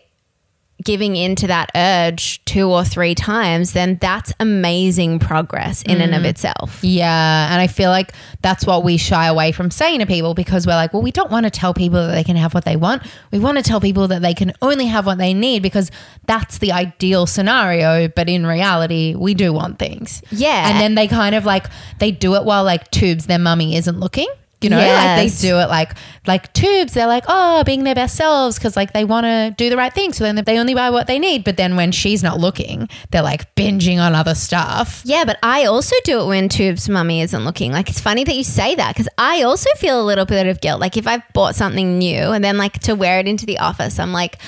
giving 0.83 1.17
into 1.17 1.47
that 1.47 1.71
urge 1.75 2.45
two 2.45 2.71
or 2.71 2.85
three 2.85 3.15
times, 3.15 3.73
then 3.73 3.99
that's 4.01 4.33
amazing 4.41 5.19
progress 5.19 5.83
in 5.83 6.01
and 6.01 6.15
of 6.15 6.23
mm. 6.23 6.27
itself. 6.27 6.83
Yeah. 6.83 7.53
And 7.53 7.61
I 7.61 7.67
feel 7.67 7.91
like 7.91 8.13
that's 8.43 8.65
what 8.65 8.85
we 8.85 8.97
shy 8.97 9.27
away 9.27 9.53
from 9.53 9.71
saying 9.71 10.01
to 10.01 10.07
people 10.07 10.35
because 10.35 10.67
we're 10.67 10.75
like, 10.75 10.93
well, 10.93 11.03
we 11.03 11.11
don't 11.11 11.31
want 11.31 11.45
to 11.45 11.51
tell 11.51 11.75
people 11.75 12.07
that 12.07 12.15
they 12.15 12.25
can 12.25 12.37
have 12.37 12.55
what 12.55 12.65
they 12.65 12.77
want. 12.77 13.03
We 13.31 13.39
want 13.39 13.59
to 13.59 13.63
tell 13.63 13.81
people 13.81 14.09
that 14.09 14.23
they 14.23 14.35
can 14.35 14.53
only 14.63 14.87
have 14.87 15.07
what 15.07 15.19
they 15.19 15.35
need 15.35 15.63
because 15.63 15.91
that's 16.27 16.59
the 16.59 16.73
ideal 16.73 17.27
scenario. 17.27 18.09
But 18.09 18.29
in 18.29 18.47
reality, 18.47 19.15
we 19.15 19.35
do 19.35 19.53
want 19.53 19.79
things. 19.79 20.23
Yeah. 20.31 20.71
And 20.71 20.81
then 20.81 20.95
they 20.95 21.09
kind 21.09 21.35
of 21.35 21.45
like, 21.45 21.67
they 21.99 22.11
do 22.11 22.35
it 22.37 22.45
while 22.45 22.65
like 22.65 22.91
Twoobs, 22.91 23.27
their 23.27 23.39
mummy 23.39 23.77
isn't 23.77 23.99
looking. 23.99 24.29
You 24.61 24.69
know, 24.69 24.77
like 24.77 25.17
they 25.17 25.37
do 25.49 25.59
it 25.59 25.69
like 25.69 25.95
like 26.27 26.53
Twoobs. 26.53 26.93
They're 26.93 27.07
like, 27.07 27.25
oh, 27.29 27.65
being 27.65 27.85
their 27.85 27.95
best 27.95 28.17
selves 28.17 28.59
because 28.59 28.77
like 28.77 28.93
they 28.93 29.05
want 29.05 29.25
to 29.25 29.55
do 29.57 29.71
the 29.71 29.77
right 29.77 29.93
thing. 29.93 30.13
So 30.13 30.25
then 30.25 30.37
they 30.37 30.59
only 30.59 30.75
buy 30.75 30.91
what 30.91 31.07
they 31.07 31.19
need. 31.19 31.45
But 31.45 31.57
then 31.57 31.77
when 31.77 31.93
she's 31.93 32.23
not 32.23 32.39
looking, 32.39 32.89
they're 33.11 33.23
like 33.23 33.55
binging 33.55 33.99
on 33.99 34.15
other 34.15 34.35
stuff. 34.35 35.03
Yeah, 35.05 35.25
but 35.25 35.39
I 35.43 35.65
also 35.65 35.97
do 36.05 36.21
it 36.21 36.27
when 36.27 36.49
Tube's 36.49 36.89
mummy 36.89 37.23
isn't 37.23 37.45
looking. 37.45 37.73
Like, 37.73 37.89
it's 37.89 38.01
funny 38.01 38.25
that 38.25 38.35
you 38.35 38.45
say 38.45 38.75
that 38.75 38.95
because 38.95 39.09
I 39.17 39.43
also 39.43 39.71
feel 39.77 40.01
a 40.01 40.05
little 40.05 40.27
bit 40.27 40.47
of 40.47 40.61
guilt. 40.61 40.81
Like, 40.81 40.97
if 40.97 41.07
I've 41.07 41.23
bought 41.33 41.55
something 41.55 41.99
new 41.99 42.31
and 42.31 42.45
then, 42.45 42.59
like, 42.59 42.79
to 42.81 42.95
wear 42.95 43.19
it 43.19 43.27
into 43.27 43.47
the 43.47 43.59
office, 43.59 43.99
I'm 43.99 44.13
like, 44.13 44.39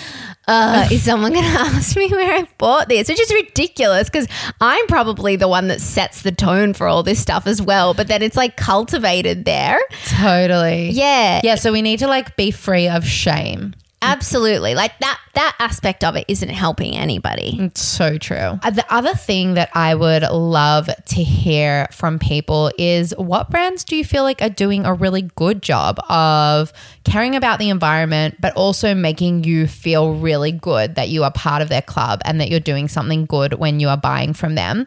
uh, 0.53 0.88
is 0.91 1.03
someone 1.03 1.33
going 1.33 1.45
to 1.51 1.51
ask 1.51 1.97
me 1.97 2.09
where 2.09 2.35
I 2.35 2.49
bought 2.59 2.88
this? 2.88 3.09
Which 3.09 3.21
is 3.21 3.33
ridiculous 3.33 4.11
because 4.11 4.29
I'm 4.61 4.87
probably 4.87 5.37
the 5.37 5.49
one 5.49 5.69
that 5.69 5.81
sets 5.81 6.23
the 6.23 6.33
tone 6.33 6.75
for 6.75 6.87
all 6.87 7.03
this 7.03 7.21
stuff 7.21 7.47
as 7.47 7.62
well. 7.62 7.95
But 7.95 8.09
then 8.09 8.23
it's 8.23 8.37
like 8.37 8.57
cultivated 8.57 9.45
there. 9.45 9.81
Totally. 10.07 10.91
Yeah. 10.91 11.41
Yeah, 11.43 11.55
so 11.55 11.73
we 11.73 11.83
need 11.83 12.01
to 12.01 12.07
like 12.07 12.37
be 12.37 12.51
free 12.51 12.88
of 12.88 13.05
shame. 13.07 13.75
Absolutely. 14.03 14.75
Like, 14.75 14.99
that, 14.99 15.21
that 15.35 15.57
aspect 15.59 16.05
of 16.05 16.17
it 16.17 16.25
isn't 16.29 16.49
helping 16.49 16.97
anybody. 16.97 17.57
It's 17.61 17.81
so 17.81 18.19
true. 18.19 18.37
Uh, 18.37 18.71
The 18.71 18.85
other 18.93 19.15
thing 19.15 19.55
that 19.55 19.71
I 19.75 19.95
would 19.95 20.23
love 20.23 20.88
to 20.88 21.23
hear 21.23 21.87
from 21.93 22.19
people 22.19 22.71
is 22.79 23.15
what 23.17 23.49
brands 23.51 23.85
do 23.85 23.97
you 23.97 24.05
feel 24.05 24.25
like 24.25 24.43
are 24.43 24.49
doing 24.51 24.85
a 24.85 24.93
really 24.93 25.23
good 25.23 25.62
job 25.62 25.99
of 26.09 26.73
caring 27.05 27.35
about 27.37 27.59
the 27.59 27.71
environment, 27.71 28.37
but 28.41 28.55
also 28.55 28.95
making 28.95 29.45
you 29.45 29.67
feel 29.67 30.15
really 30.15 30.53
good 30.53 30.97
that 30.97 31.09
you 31.09 31.25
are 31.25 31.33
part 31.33 31.62
of 31.62 31.69
their 31.69 31.83
club 31.83 32.21
and 32.25 32.41
that 32.41 32.51
you're 32.51 32.61
doing 32.61 32.88
something 32.88 33.25
good 33.27 33.55
when 33.55 33.81
you 33.81 33.88
are 33.88 33.97
buying 33.97 34.35
from 34.35 34.55
them? 34.55 34.87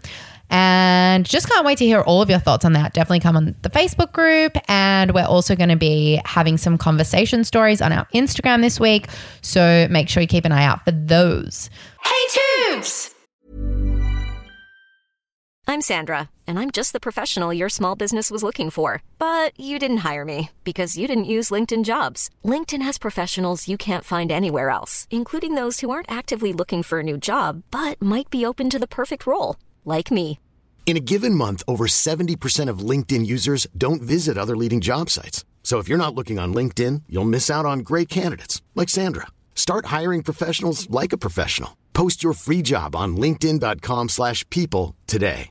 And 0.49 1.25
just 1.25 1.49
can't 1.49 1.65
wait 1.65 1.77
to 1.79 1.85
hear 1.85 2.01
all 2.01 2.21
of 2.21 2.29
your 2.29 2.39
thoughts 2.39 2.65
on 2.65 2.73
that. 2.73 2.93
Definitely 2.93 3.21
come 3.21 3.37
on 3.37 3.55
the 3.61 3.69
Facebook 3.69 4.11
group. 4.11 4.57
And 4.67 5.13
we're 5.13 5.25
also 5.25 5.55
going 5.55 5.69
to 5.69 5.75
be 5.75 6.21
having 6.25 6.57
some 6.57 6.77
conversation 6.77 7.43
stories 7.43 7.81
on 7.81 7.91
our 7.91 8.05
Instagram 8.13 8.61
this 8.61 8.79
week. 8.79 9.07
So 9.41 9.87
make 9.89 10.09
sure 10.09 10.21
you 10.21 10.27
keep 10.27 10.45
an 10.45 10.51
eye 10.51 10.65
out 10.65 10.85
for 10.85 10.91
those. 10.91 11.69
Hey, 12.03 12.39
Twoobs! 12.71 13.15
I'm 15.67 15.81
Sandra, 15.81 16.29
and 16.45 16.59
I'm 16.59 16.69
just 16.69 16.93
the 16.93 16.99
professional 16.99 17.51
your 17.51 17.69
small 17.69 17.95
business 17.95 18.29
was 18.29 18.43
looking 18.43 18.69
for. 18.69 19.01
But 19.17 19.59
you 19.59 19.79
didn't 19.79 20.05
hire 20.09 20.23
me 20.23 20.51
because 20.63 20.95
you 20.95 21.07
didn't 21.07 21.25
use 21.25 21.49
LinkedIn 21.49 21.85
jobs. 21.85 22.29
LinkedIn 22.43 22.83
has 22.83 22.99
professionals 22.99 23.67
you 23.67 23.75
can't 23.75 24.03
find 24.03 24.31
anywhere 24.31 24.69
else, 24.69 25.07
including 25.09 25.55
those 25.55 25.79
who 25.79 25.89
aren't 25.89 26.11
actively 26.11 26.53
looking 26.53 26.83
for 26.83 26.99
a 26.99 27.03
new 27.03 27.17
job 27.17 27.63
but 27.71 27.99
might 27.99 28.29
be 28.29 28.45
open 28.45 28.69
to 28.69 28.79
the 28.79 28.87
perfect 28.87 29.25
role, 29.25 29.55
like 29.85 30.11
me. 30.11 30.39
In 30.85 30.97
a 30.97 31.07
given 31.11 31.33
month, 31.33 31.63
over 31.67 31.87
70% 31.87 32.69
of 32.69 32.89
LinkedIn 32.89 33.25
users 33.25 33.65
don't 33.75 34.03
visit 34.03 34.37
other 34.37 34.55
leading 34.55 34.81
job 34.81 35.09
sites. 35.09 35.43
So 35.63 35.79
if 35.79 35.89
you're 35.89 35.97
not 35.97 36.13
looking 36.13 36.37
on 36.37 36.53
LinkedIn, 36.53 37.01
you'll 37.09 37.25
miss 37.25 37.49
out 37.49 37.65
on 37.65 37.79
great 37.79 38.07
candidates 38.07 38.61
like 38.75 38.87
Sandra. 38.87 39.25
Start 39.55 39.87
hiring 39.87 40.21
professionals 40.21 40.87
like 40.91 41.11
a 41.11 41.17
professional. 41.17 41.75
Post 41.93 42.21
your 42.23 42.33
free 42.33 42.61
job 42.61 42.95
on 42.95 43.17
linkedin.com/people 43.17 44.09
slash 44.09 44.47
people 44.51 44.95
today. 45.07 45.49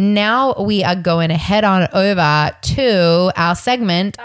Now 0.00 0.54
we 0.54 0.84
are 0.84 0.94
going 0.94 1.30
to 1.30 1.36
head 1.36 1.64
on 1.64 1.88
over 1.92 2.52
to 2.76 3.32
our 3.34 3.56
segment. 3.56 4.16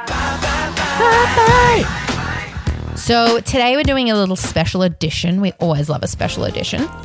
So 2.95 3.39
today 3.39 3.75
we're 3.75 3.83
doing 3.83 4.09
a 4.09 4.15
little 4.15 4.35
special 4.35 4.83
edition. 4.83 5.41
We 5.41 5.51
always 5.53 5.89
love 5.89 6.03
a 6.03 6.07
special 6.07 6.45
edition. 6.45 6.87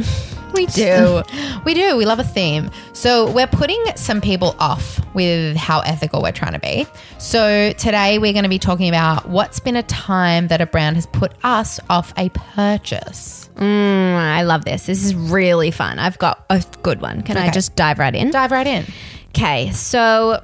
We 0.54 0.64
do. 0.66 1.22
We 1.64 1.74
do. 1.74 1.96
We 1.96 2.04
love 2.04 2.18
a 2.18 2.24
theme. 2.24 2.70
So 2.92 3.30
we're 3.30 3.46
putting 3.46 3.84
some 3.96 4.20
people 4.20 4.56
off 4.58 4.98
with 5.14 5.56
how 5.56 5.80
ethical 5.80 6.22
we're 6.22 6.32
trying 6.32 6.54
to 6.54 6.58
be. 6.58 6.86
So 7.18 7.72
today 7.74 8.18
we're 8.18 8.32
going 8.32 8.44
to 8.44 8.48
be 8.48 8.58
talking 8.58 8.88
about 8.88 9.28
what's 9.28 9.60
been 9.60 9.76
a 9.76 9.82
time 9.84 10.48
that 10.48 10.60
a 10.60 10.66
brand 10.66 10.96
has 10.96 11.06
put 11.06 11.32
us 11.44 11.78
off 11.88 12.12
a 12.16 12.30
purchase. 12.30 13.50
Mm, 13.56 14.14
I 14.16 14.42
love 14.42 14.64
this. 14.64 14.86
This 14.86 15.04
is 15.04 15.14
really 15.14 15.70
fun. 15.70 15.98
I've 15.98 16.18
got 16.18 16.44
a 16.50 16.64
good 16.82 17.00
one. 17.02 17.22
Can 17.22 17.36
I 17.36 17.50
just 17.50 17.76
dive 17.76 17.98
right 17.98 18.14
in? 18.14 18.30
Dive 18.30 18.50
right 18.50 18.66
in. 18.66 18.86
Okay, 19.28 19.70
so 19.70 20.42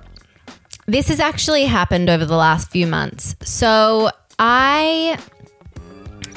this 0.87 1.09
has 1.09 1.19
actually 1.19 1.65
happened 1.65 2.11
over 2.11 2.25
the 2.27 2.37
last 2.37 2.71
few 2.71 2.87
months. 2.87 3.35
So 3.43 4.11
I, 4.39 5.19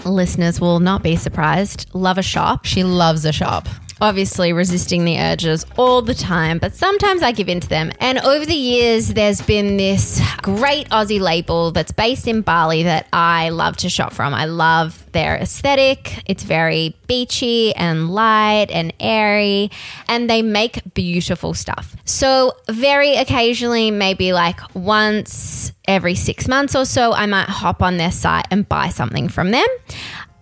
listeners 0.10 0.60
will 0.60 0.80
not 0.80 1.04
be 1.04 1.16
surprised, 1.16 1.90
love 1.94 2.18
a 2.18 2.24
shop. 2.24 2.66
She 2.66 2.84
loves 2.84 3.26
a 3.26 3.32
shop. 3.32 3.68
Obviously, 4.00 4.54
resisting 4.54 5.06
the 5.06 5.20
urges 5.20 5.66
all 5.76 6.02
the 6.02 6.14
time, 6.14 6.60
but 6.60 6.76
sometimes 6.76 7.24
I 7.24 7.32
give 7.32 7.50
in 7.50 7.60
to 7.60 7.68
them. 7.68 7.92
And 8.00 8.20
over 8.20 8.46
the 8.46 8.54
years, 8.54 9.10
there's 9.10 9.42
been 9.42 9.78
this 9.78 10.22
great 10.42 10.88
Aussie 10.90 11.20
label 11.20 11.72
that's 11.72 11.92
based 11.92 12.28
in 12.28 12.42
Bali 12.42 12.84
that 12.84 13.08
I 13.12 13.50
love 13.50 13.78
to 13.78 13.90
shop 13.90 14.14
from. 14.14 14.34
I 14.34 14.46
love 14.46 15.10
their 15.14 15.36
aesthetic. 15.36 16.22
It's 16.28 16.44
very 16.44 16.96
beachy 17.08 17.74
and 17.76 18.10
light 18.12 18.68
and 18.70 18.94
airy, 19.00 19.72
and 20.08 20.30
they 20.30 20.42
make 20.42 20.94
beautiful 20.94 21.54
stuff. 21.56 21.96
So, 22.06 22.54
very 22.70 23.16
occasionally, 23.16 23.90
maybe 23.90 24.32
like 24.32 24.60
once 24.76 25.72
every 25.88 26.16
six 26.16 26.48
months 26.48 26.76
or 26.76 26.86
so, 26.86 27.14
I 27.14 27.26
might 27.26 27.50
hop 27.50 27.82
on 27.82 27.98
their 27.98 28.12
site 28.12 28.46
and 28.52 28.68
buy 28.68 28.90
something 28.90 29.30
from 29.30 29.52
them. 29.52 29.68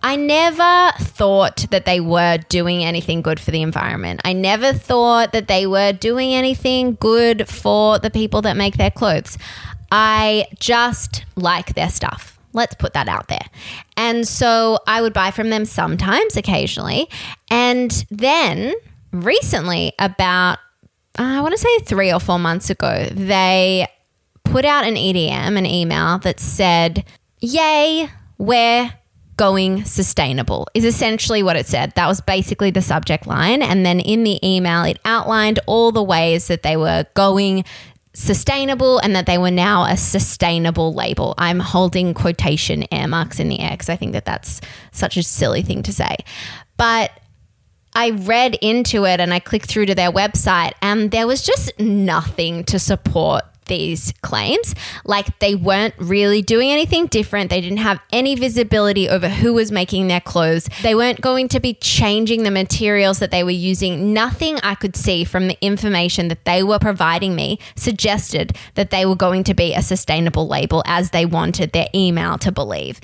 I 0.06 0.18
never 0.18 0.92
thought 1.00 1.66
that 1.72 1.86
they 1.86 2.00
were 2.00 2.38
doing 2.48 2.84
anything 2.84 3.24
good 3.24 3.40
for 3.40 3.50
the 3.50 3.64
environment. 3.64 4.22
I 4.24 4.34
never 4.34 4.72
thought 4.72 5.32
that 5.32 5.48
they 5.48 5.66
were 5.66 5.94
doing 5.94 6.32
anything 6.32 6.94
good 6.94 7.50
for 7.50 7.98
the 7.98 8.12
people 8.12 8.44
that 8.44 8.56
make 8.56 8.78
their 8.78 8.92
clothes. 8.92 9.36
I 9.92 10.46
just 10.60 11.26
like 11.36 11.74
their 11.74 11.90
stuff. 11.90 12.38
Let's 12.54 12.76
put 12.76 12.94
that 12.94 13.08
out 13.08 13.30
there. 13.30 13.48
And 13.98 14.28
so 14.28 14.78
I 14.86 15.02
would 15.02 15.12
buy 15.12 15.32
from 15.32 15.50
them 15.50 15.66
sometimes, 15.66 16.38
occasionally. 16.38 17.10
And 17.50 18.06
then 18.12 18.76
recently, 19.12 19.94
about, 19.98 20.60
uh, 21.18 21.24
I 21.24 21.42
want 21.42 21.54
to 21.54 21.58
say 21.58 21.80
three 21.80 22.14
or 22.14 22.20
four 22.20 22.38
months 22.38 22.70
ago, 22.70 23.08
they 23.12 23.88
put 24.44 24.66
out 24.66 24.86
an 24.86 24.98
EDM, 24.98 25.58
an 25.58 25.66
email 25.66 26.20
that 26.20 26.40
said, 26.40 27.06
Yay, 27.42 28.08
we're 28.38 28.94
going 29.38 29.86
sustainable, 29.86 30.68
is 30.74 30.86
essentially 30.86 31.44
what 31.44 31.56
it 31.56 31.66
said. 31.66 31.92
That 31.96 32.08
was 32.08 32.22
basically 32.22 32.72
the 32.72 32.82
subject 32.82 33.28
line. 33.28 33.62
And 33.62 33.86
then 33.86 34.00
in 34.00 34.24
the 34.24 34.40
email, 34.46 34.84
it 34.84 35.00
outlined 35.06 35.60
all 35.66 35.92
the 35.92 36.04
ways 36.04 36.48
that 36.48 36.64
they 36.64 36.78
were 36.78 37.06
going 37.14 37.66
sustainable 38.14 38.98
and 39.00 39.16
that 39.16 39.26
they 39.26 39.38
were 39.38 39.52
now 39.52 39.84
a 39.84 39.98
sustainable 39.98 40.94
label. 40.94 41.36
I'm 41.38 41.60
holding 41.60 42.14
quotation 42.14 42.86
air 42.92 43.08
marks 43.08 43.40
in 43.40 43.50
the 43.50 43.60
air 43.60 43.72
because 43.72 43.90
I 43.90 43.98
think 43.98 44.14
that 44.14 44.26
that's 44.26 44.62
such 44.92 45.18
a 45.18 45.24
silly 45.24 45.62
thing 45.62 45.84
to 45.84 45.92
say. 45.92 46.18
But 46.78 47.12
I 47.94 48.12
read 48.12 48.56
into 48.56 49.06
it 49.06 49.20
and 49.20 49.34
I 49.34 49.40
clicked 49.40 49.68
through 49.68 49.86
to 49.88 49.96
their 49.96 50.12
website, 50.12 50.74
and 50.82 51.12
there 51.12 51.28
was 51.28 51.42
just 51.42 51.78
nothing 51.80 52.66
to 52.66 52.78
support 52.78 53.44
these 53.66 54.14
claims. 54.22 54.76
Like 55.04 55.40
they 55.40 55.56
weren't 55.56 55.94
really 55.98 56.42
doing 56.42 56.72
anything 56.72 57.08
different. 57.08 57.50
They 57.50 57.62
didn't 57.62 57.78
have 57.78 58.00
any 58.12 58.36
visibility 58.36 59.10
over 59.10 59.30
who 59.30 59.54
was 59.54 59.72
making 59.72 60.08
their 60.08 60.22
clothes. 60.22 60.70
They 60.82 60.96
weren't 60.96 61.22
going 61.22 61.48
to 61.50 61.60
be 61.60 61.74
changing 61.76 62.44
the 62.44 62.52
materials 62.52 63.20
that 63.20 63.32
they 63.32 63.44
were 63.44 63.52
using. 63.52 64.14
Nothing 64.14 64.60
I 64.64 64.76
could 64.76 64.96
see 64.96 65.24
from 65.24 65.48
the 65.48 65.58
information 65.62 66.28
that 66.30 66.46
they 66.46 66.64
were 66.64 66.80
providing 66.80 67.36
me 67.36 67.60
suggested 67.76 68.58
that 68.76 68.90
they 68.90 69.06
were 69.06 69.16
going 69.16 69.44
to 69.46 69.54
be 69.54 69.74
a 69.74 69.82
sustainable 69.82 70.48
label 70.48 70.84
as 70.86 71.12
they 71.12 71.26
wanted 71.26 71.72
their 71.72 71.88
email 71.94 72.38
to 72.40 72.52
believe. 72.52 73.00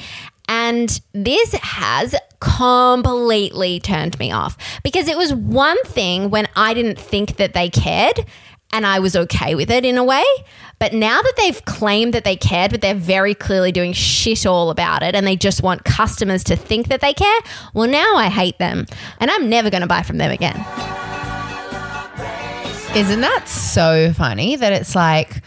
And 0.47 0.99
this 1.13 1.53
has 1.53 2.13
completely 2.41 3.79
turned 3.79 4.19
me 4.19 4.31
off 4.31 4.57
because 4.83 5.07
it 5.07 5.15
was 5.15 5.33
one 5.33 5.81
thing 5.83 6.29
when 6.29 6.47
I 6.55 6.73
didn't 6.73 6.99
think 6.99 7.37
that 7.37 7.53
they 7.53 7.69
cared 7.69 8.25
and 8.73 8.85
I 8.85 8.99
was 8.99 9.15
okay 9.15 9.55
with 9.55 9.69
it 9.69 9.85
in 9.85 9.97
a 9.97 10.03
way. 10.03 10.23
But 10.79 10.93
now 10.93 11.21
that 11.21 11.33
they've 11.37 11.63
claimed 11.65 12.13
that 12.13 12.23
they 12.23 12.35
cared, 12.35 12.71
but 12.71 12.81
they're 12.81 12.95
very 12.95 13.35
clearly 13.35 13.71
doing 13.71 13.93
shit 13.93 14.45
all 14.45 14.69
about 14.69 15.03
it 15.03 15.13
and 15.13 15.27
they 15.27 15.35
just 15.35 15.61
want 15.61 15.83
customers 15.83 16.43
to 16.45 16.55
think 16.55 16.87
that 16.87 17.01
they 17.01 17.13
care, 17.13 17.39
well, 17.73 17.87
now 17.87 18.15
I 18.15 18.29
hate 18.29 18.57
them 18.57 18.85
and 19.19 19.29
I'm 19.29 19.49
never 19.49 19.69
going 19.69 19.81
to 19.81 19.87
buy 19.87 20.01
from 20.03 20.17
them 20.17 20.31
again. 20.31 20.57
Isn't 22.95 23.21
that 23.21 23.47
so 23.47 24.11
funny 24.13 24.55
that 24.55 24.73
it's 24.73 24.95
like 24.95 25.41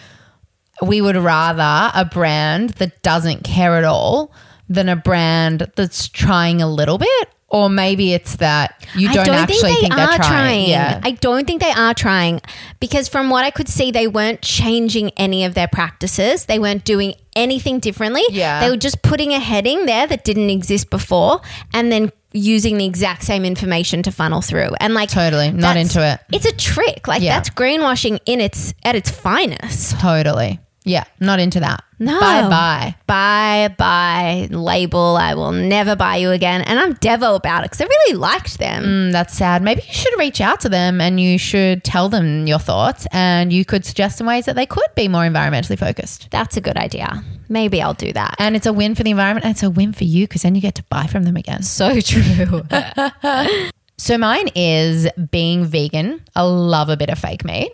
we 0.81 1.01
would 1.01 1.17
rather 1.17 1.91
a 1.95 2.05
brand 2.05 2.71
that 2.71 3.03
doesn't 3.03 3.45
care 3.45 3.77
at 3.77 3.85
all 3.85 4.33
than 4.69 4.89
a 4.89 4.97
brand 4.97 5.71
that's 5.77 6.09
trying 6.09 6.63
a 6.63 6.69
little 6.69 6.97
bit? 6.97 7.34
Or 7.49 7.69
maybe 7.69 8.13
it's 8.15 8.37
that 8.37 8.85
you 8.97 9.13
don't, 9.13 9.29
actually 9.29 9.75
think, 9.75 9.95
they're 9.95 10.17
trying. 10.17 10.69
Yeah. 10.69 11.01
I 11.05 11.13
don't 11.13 11.47
think 11.47 11.61
they 11.63 11.71
are 11.71 11.95
trying 11.95 12.41
because 12.81 13.07
from 13.09 13.31
what 13.31 13.45
I 13.45 13.51
could 13.51 13.69
see, 13.69 13.93
they 13.93 14.09
weren't 14.09 14.43
changing 14.43 15.11
any 15.11 15.45
of 15.45 15.55
their 15.55 15.69
practices. 15.69 16.47
They 16.47 16.59
weren't 16.59 16.85
doing 16.85 17.15
anything 17.37 17.79
differently. 17.79 18.23
Yeah. 18.31 18.61
They 18.61 18.71
were 18.71 18.77
just 18.77 19.03
putting 19.03 19.33
a 19.33 19.39
heading 19.39 19.87
there 19.87 20.07
that 20.07 20.25
didn't 20.25 20.51
exist 20.51 20.91
before 20.91 21.43
and 21.73 21.93
then 21.93 22.11
using 22.33 22.77
the 22.79 22.85
exact 22.87 23.23
same 23.23 23.45
information 23.45 24.03
to 24.03 24.11
funnel 24.11 24.41
through. 24.41 24.71
And 24.81 24.93
like 24.95 25.11
Totally. 25.11 25.53
Not 25.53 25.77
into 25.77 26.05
it. 26.05 26.19
It's 26.33 26.47
a 26.47 26.53
trick. 26.57 27.07
Like 27.07 27.23
Yeah. 27.23 27.37
that's 27.37 27.51
greenwashing 27.51 28.19
in 28.27 28.41
its 28.41 28.75
at 28.85 28.97
its 28.97 29.11
finest. 29.11 30.01
totally. 30.01 30.59
Yeah. 30.85 31.05
Not 31.19 31.41
into 31.41 31.61
that. 31.61 31.83
No. 31.99 32.21
Bye 32.21 32.49
bye. 32.49 32.95
Bye 33.07 33.75
bye 33.79 34.49
label. 34.51 35.17
I 35.17 35.35
will 35.35 35.53
never 35.53 35.97
buy 35.97 36.17
you 36.17 36.31
again. 36.31 36.61
And 36.63 36.79
I'm 36.79 36.95
Devo 36.95 37.37
about 37.37 37.65
it 37.65 37.71
because 37.71 37.81
I 37.81 37.85
really 37.85 38.19
liked 38.19 38.59
them. 38.59 38.85
Mm, 38.85 39.13
that's 39.13 39.35
sad. 39.35 39.63
Maybe 39.63 39.83
you 39.87 39.93
should 39.95 40.19
reach 40.19 40.41
out 40.41 40.61
to 40.61 40.69
them 40.69 41.01
and 41.01 41.19
you 41.19 41.39
should 41.39 41.85
tell 41.85 42.09
them 42.09 42.47
your 42.47 42.59
thoughts 42.59 43.07
and 43.13 43.53
you 43.53 43.65
could 43.65 43.85
suggest 43.87 44.19
some 44.19 44.27
ways 44.27 44.45
that 44.45 44.57
they 44.57 44.67
could 44.67 44.89
be 44.95 45.09
more 45.09 45.23
environmentally 45.23 45.79
focused. 45.79 46.29
That's 46.31 46.57
a 46.57 46.61
good 46.61 46.77
idea. 46.77 47.25
Maybe 47.49 47.81
I'll 47.81 47.95
do 47.95 48.13
that. 48.13 48.37
And 48.39 48.55
it's 48.55 48.67
a 48.67 48.73
win 48.73 48.95
for 48.95 49.03
the 49.03 49.11
environment 49.11 49.45
and 49.45 49.53
it's 49.53 49.63
a 49.63 49.71
win 49.71 49.93
for 49.93 50.05
you 50.05 50.27
because 50.27 50.43
then 50.43 50.55
you 50.55 50.61
get 50.61 50.75
to 50.77 50.83
buy 50.85 51.07
from 51.07 51.25
them 51.25 51.37
again. 51.37 51.63
So 51.63 52.01
true. 52.01 52.63
So 53.97 54.19
mine 54.19 54.49
is 54.57 55.09
being 55.31 55.65
vegan. 55.65 56.23
I 56.35 56.43
love 56.43 56.89
a 56.89 56.97
bit 56.97 57.11
of 57.11 57.19
fake 57.19 57.45
meat. 57.45 57.71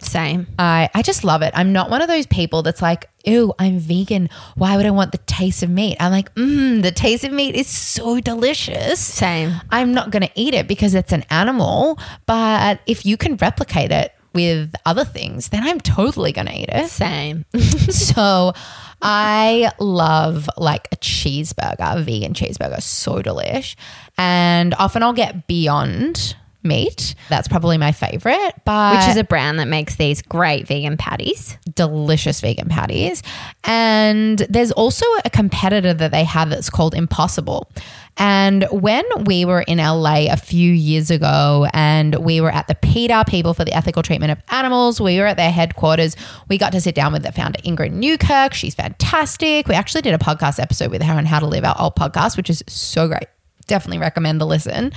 Same. 0.00 0.46
I, 0.58 0.88
I 0.94 1.02
just 1.02 1.24
love 1.24 1.42
it. 1.42 1.52
I'm 1.54 1.72
not 1.72 1.90
one 1.90 2.02
of 2.02 2.08
those 2.08 2.26
people 2.26 2.62
that's 2.62 2.82
like, 2.82 3.08
ew, 3.24 3.52
I'm 3.58 3.78
vegan. 3.78 4.28
Why 4.54 4.76
would 4.76 4.86
I 4.86 4.90
want 4.90 5.12
the 5.12 5.18
taste 5.18 5.62
of 5.62 5.70
meat? 5.70 5.96
I'm 6.00 6.10
like, 6.10 6.34
mmm, 6.34 6.82
the 6.82 6.90
taste 6.90 7.24
of 7.24 7.32
meat 7.32 7.54
is 7.54 7.66
so 7.66 8.20
delicious. 8.20 9.00
Same. 9.00 9.54
I'm 9.70 9.92
not 9.92 10.10
going 10.10 10.22
to 10.22 10.30
eat 10.34 10.54
it 10.54 10.66
because 10.66 10.94
it's 10.94 11.12
an 11.12 11.24
animal. 11.30 11.98
But 12.26 12.80
if 12.86 13.04
you 13.04 13.16
can 13.16 13.36
replicate 13.36 13.92
it 13.92 14.12
with 14.32 14.74
other 14.86 15.04
things, 15.04 15.48
then 15.48 15.64
I'm 15.64 15.80
totally 15.80 16.32
going 16.32 16.46
to 16.46 16.58
eat 16.58 16.68
it. 16.70 16.88
Same. 16.88 17.44
so 17.54 18.52
I 19.02 19.70
love 19.78 20.48
like 20.56 20.88
a 20.92 20.96
cheeseburger, 20.96 22.00
a 22.00 22.02
vegan 22.02 22.34
cheeseburger, 22.34 22.82
so 22.82 23.22
delish. 23.22 23.76
And 24.18 24.74
often 24.74 25.02
I'll 25.02 25.12
get 25.12 25.46
beyond 25.46 26.36
meat. 26.62 27.14
That's 27.28 27.48
probably 27.48 27.78
my 27.78 27.92
favorite, 27.92 28.52
but 28.64 28.96
Which 28.96 29.08
is 29.08 29.16
a 29.16 29.24
brand 29.24 29.58
that 29.58 29.68
makes 29.68 29.96
these 29.96 30.20
great 30.22 30.66
vegan 30.66 30.96
patties. 30.96 31.56
delicious 31.74 32.40
vegan 32.40 32.68
patties. 32.68 33.22
And 33.64 34.38
there's 34.50 34.72
also 34.72 35.06
a 35.24 35.30
competitor 35.30 35.94
that 35.94 36.10
they 36.10 36.24
have 36.24 36.50
that's 36.50 36.68
called 36.70 36.94
Impossible. 36.94 37.70
And 38.16 38.66
when 38.70 39.04
we 39.24 39.44
were 39.46 39.62
in 39.62 39.78
LA 39.78 40.26
a 40.30 40.36
few 40.36 40.70
years 40.72 41.10
ago 41.10 41.66
and 41.72 42.16
we 42.16 42.40
were 42.42 42.50
at 42.50 42.68
the 42.68 42.74
PETA, 42.74 43.24
People 43.28 43.54
for 43.54 43.64
the 43.64 43.72
Ethical 43.72 44.02
Treatment 44.02 44.32
of 44.32 44.38
Animals, 44.50 45.00
we 45.00 45.18
were 45.18 45.26
at 45.26 45.38
their 45.38 45.50
headquarters. 45.52 46.16
We 46.48 46.58
got 46.58 46.72
to 46.72 46.80
sit 46.82 46.94
down 46.94 47.12
with 47.14 47.22
the 47.22 47.32
founder, 47.32 47.58
Ingrid 47.62 47.92
Newkirk. 47.92 48.52
She's 48.52 48.74
fantastic. 48.74 49.68
We 49.68 49.74
actually 49.74 50.02
did 50.02 50.12
a 50.12 50.18
podcast 50.18 50.60
episode 50.60 50.90
with 50.90 51.02
her 51.02 51.14
on 51.14 51.24
how 51.24 51.38
to 51.38 51.46
live 51.46 51.64
our 51.64 51.76
old 51.78 51.96
podcast, 51.96 52.36
which 52.36 52.50
is 52.50 52.62
so 52.66 53.08
great. 53.08 53.28
Definitely 53.70 53.98
recommend 53.98 54.40
the 54.40 54.46
listen. 54.46 54.92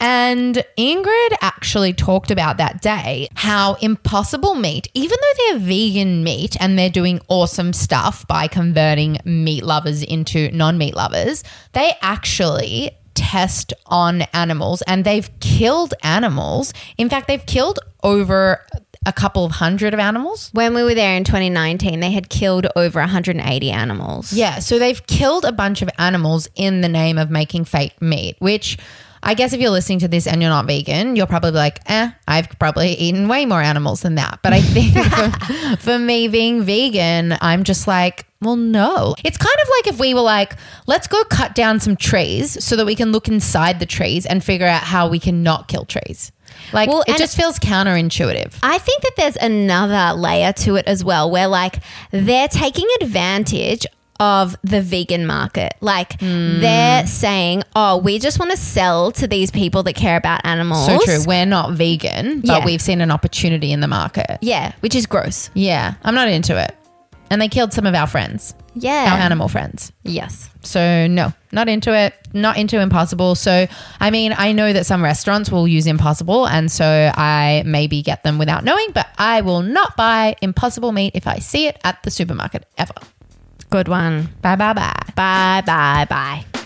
And 0.00 0.64
Ingrid 0.76 1.36
actually 1.40 1.92
talked 1.92 2.32
about 2.32 2.56
that 2.56 2.82
day 2.82 3.28
how 3.36 3.74
impossible 3.74 4.56
meat, 4.56 4.88
even 4.92 5.16
though 5.20 5.44
they're 5.52 5.60
vegan 5.60 6.24
meat 6.24 6.56
and 6.60 6.76
they're 6.76 6.90
doing 6.90 7.20
awesome 7.28 7.72
stuff 7.72 8.26
by 8.26 8.48
converting 8.48 9.18
meat 9.24 9.62
lovers 9.64 10.02
into 10.02 10.50
non 10.50 10.78
meat 10.78 10.96
lovers, 10.96 11.44
they 11.74 11.92
actually 12.02 12.90
test 13.14 13.72
on 13.86 14.22
animals 14.32 14.82
and 14.82 15.04
they've 15.04 15.30
killed 15.38 15.94
animals. 16.02 16.72
In 16.96 17.08
fact, 17.08 17.28
they've 17.28 17.46
killed 17.46 17.78
over 18.02 18.66
a 19.08 19.12
couple 19.12 19.46
of 19.46 19.52
hundred 19.52 19.94
of 19.94 20.00
animals. 20.00 20.50
When 20.52 20.74
we 20.74 20.82
were 20.82 20.94
there 20.94 21.16
in 21.16 21.24
2019, 21.24 22.00
they 22.00 22.10
had 22.10 22.28
killed 22.28 22.66
over 22.76 23.00
180 23.00 23.70
animals. 23.70 24.34
Yeah, 24.34 24.58
so 24.58 24.78
they've 24.78 25.04
killed 25.06 25.46
a 25.46 25.52
bunch 25.52 25.80
of 25.80 25.88
animals 25.98 26.46
in 26.54 26.82
the 26.82 26.90
name 26.90 27.16
of 27.16 27.30
making 27.30 27.64
fake 27.64 28.00
meat, 28.02 28.36
which 28.38 28.76
I 29.22 29.32
guess 29.32 29.54
if 29.54 29.60
you're 29.60 29.70
listening 29.70 30.00
to 30.00 30.08
this 30.08 30.26
and 30.26 30.42
you're 30.42 30.50
not 30.50 30.66
vegan, 30.66 31.16
you're 31.16 31.26
probably 31.26 31.52
like, 31.52 31.80
eh, 31.86 32.10
I've 32.28 32.50
probably 32.58 32.90
eaten 32.90 33.28
way 33.28 33.46
more 33.46 33.62
animals 33.62 34.02
than 34.02 34.16
that. 34.16 34.40
But 34.42 34.52
I 34.52 34.60
think 34.60 34.94
for, 35.76 35.76
for 35.78 35.98
me 35.98 36.28
being 36.28 36.62
vegan, 36.62 37.36
I'm 37.40 37.64
just 37.64 37.88
like, 37.88 38.26
well, 38.42 38.56
no. 38.56 39.14
It's 39.24 39.38
kind 39.38 39.56
of 39.62 39.68
like 39.78 39.94
if 39.94 39.98
we 39.98 40.12
were 40.12 40.20
like, 40.20 40.54
let's 40.86 41.08
go 41.08 41.24
cut 41.24 41.54
down 41.54 41.80
some 41.80 41.96
trees 41.96 42.62
so 42.62 42.76
that 42.76 42.84
we 42.84 42.94
can 42.94 43.10
look 43.10 43.26
inside 43.26 43.80
the 43.80 43.86
trees 43.86 44.26
and 44.26 44.44
figure 44.44 44.66
out 44.66 44.82
how 44.82 45.08
we 45.08 45.18
can 45.18 45.42
not 45.42 45.66
kill 45.66 45.86
trees. 45.86 46.30
Like, 46.72 46.88
Well, 46.88 47.04
it 47.06 47.16
just 47.18 47.36
feels 47.36 47.58
counterintuitive. 47.58 48.58
I 48.62 48.78
think 48.78 49.02
that 49.02 49.12
there's 49.16 49.36
another 49.36 50.18
layer 50.18 50.52
to 50.52 50.76
it 50.76 50.86
as 50.86 51.04
well, 51.04 51.30
where 51.30 51.46
like 51.48 51.76
they're 52.10 52.48
taking 52.48 52.86
advantage 53.00 53.86
of 54.20 54.56
the 54.64 54.82
vegan 54.82 55.24
market. 55.26 55.74
Like 55.80 56.18
Hmm. 56.20 56.60
they're 56.60 57.06
saying, 57.06 57.62
oh, 57.76 57.98
we 57.98 58.18
just 58.18 58.40
want 58.40 58.50
to 58.50 58.56
sell 58.56 59.12
to 59.12 59.28
these 59.28 59.52
people 59.52 59.84
that 59.84 59.92
care 59.94 60.16
about 60.16 60.40
animals. 60.44 60.86
So 60.86 60.98
true. 61.04 61.24
We're 61.24 61.46
not 61.46 61.72
vegan, 61.74 62.40
but 62.40 62.58
Yeah. 62.60 62.64
we've 62.64 62.82
seen 62.82 63.00
an 63.00 63.12
opportunity 63.12 63.70
in 63.72 63.80
the 63.80 63.86
market. 63.86 64.38
Yeah, 64.40 64.72
which 64.80 64.96
is 64.96 65.06
gross. 65.06 65.50
Yeah, 65.54 65.94
I'm 66.02 66.16
not 66.16 66.26
into 66.28 66.56
it. 66.58 66.74
And 67.30 67.40
they 67.42 67.48
killed 67.48 67.72
some 67.72 67.84
of 67.86 67.94
our 67.94 68.06
friends, 68.06 68.54
Yeah. 68.74 69.12
our 69.12 69.18
animal 69.18 69.48
friends. 69.48 69.92
Yes. 70.02 70.48
So 70.62 71.06
no, 71.06 71.32
not 71.52 71.68
into 71.68 71.94
it. 71.94 72.14
Not 72.32 72.56
into 72.58 72.80
Impossible. 72.80 73.34
So 73.34 73.66
I 74.00 74.10
mean, 74.10 74.34
I 74.36 74.52
know 74.52 74.72
that 74.72 74.86
some 74.86 75.02
restaurants 75.02 75.50
will 75.50 75.66
use 75.68 75.86
Impossible, 75.86 76.46
and 76.46 76.70
so 76.70 76.84
I 77.14 77.62
maybe 77.66 78.02
get 78.02 78.22
them 78.22 78.38
without 78.38 78.64
knowing. 78.64 78.88
But 78.94 79.08
I 79.18 79.40
will 79.42 79.62
not 79.62 79.96
buy 79.96 80.36
Impossible 80.42 80.92
meat 80.92 81.12
if 81.14 81.26
I 81.26 81.38
see 81.38 81.66
it 81.66 81.78
at 81.84 82.02
the 82.02 82.10
supermarket 82.10 82.66
ever. 82.78 82.94
Good 83.70 83.88
one. 83.88 84.28
Bye 84.42 84.56
bye 84.56 84.72
bye. 84.72 85.02
Bye, 85.14 85.62
bye, 85.66 86.06
bye. 86.08 86.57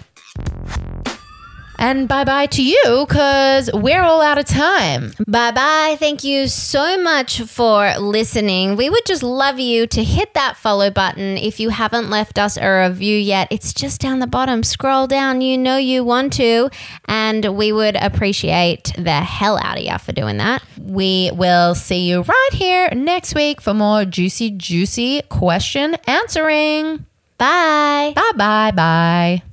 And 1.82 2.06
bye 2.06 2.22
bye 2.22 2.46
to 2.46 2.62
you 2.62 3.04
because 3.08 3.68
we're 3.74 4.02
all 4.02 4.22
out 4.22 4.38
of 4.38 4.44
time. 4.44 5.12
Bye 5.26 5.50
bye. 5.50 5.96
Thank 5.98 6.22
you 6.22 6.46
so 6.46 6.96
much 7.02 7.40
for 7.42 7.92
listening. 7.98 8.76
We 8.76 8.88
would 8.88 9.04
just 9.04 9.24
love 9.24 9.58
you 9.58 9.88
to 9.88 10.04
hit 10.04 10.32
that 10.34 10.56
follow 10.56 10.90
button 10.90 11.36
if 11.36 11.58
you 11.58 11.70
haven't 11.70 12.08
left 12.08 12.38
us 12.38 12.56
a 12.56 12.88
review 12.88 13.18
yet. 13.18 13.48
It's 13.50 13.74
just 13.74 14.00
down 14.00 14.20
the 14.20 14.28
bottom. 14.28 14.62
Scroll 14.62 15.08
down. 15.08 15.40
You 15.40 15.58
know 15.58 15.76
you 15.76 16.04
want 16.04 16.34
to. 16.34 16.70
And 17.06 17.56
we 17.56 17.72
would 17.72 17.96
appreciate 17.96 18.92
the 18.96 19.20
hell 19.20 19.58
out 19.58 19.76
of 19.76 19.82
you 19.82 19.98
for 19.98 20.12
doing 20.12 20.36
that. 20.36 20.62
We 20.80 21.32
will 21.34 21.74
see 21.74 22.08
you 22.08 22.22
right 22.22 22.50
here 22.52 22.90
next 22.94 23.34
week 23.34 23.60
for 23.60 23.74
more 23.74 24.04
juicy, 24.04 24.50
juicy 24.50 25.22
question 25.22 25.96
answering. 26.06 27.06
Bye. 27.38 28.12
Bye 28.14 28.32
bye 28.36 28.70
bye. 28.70 29.51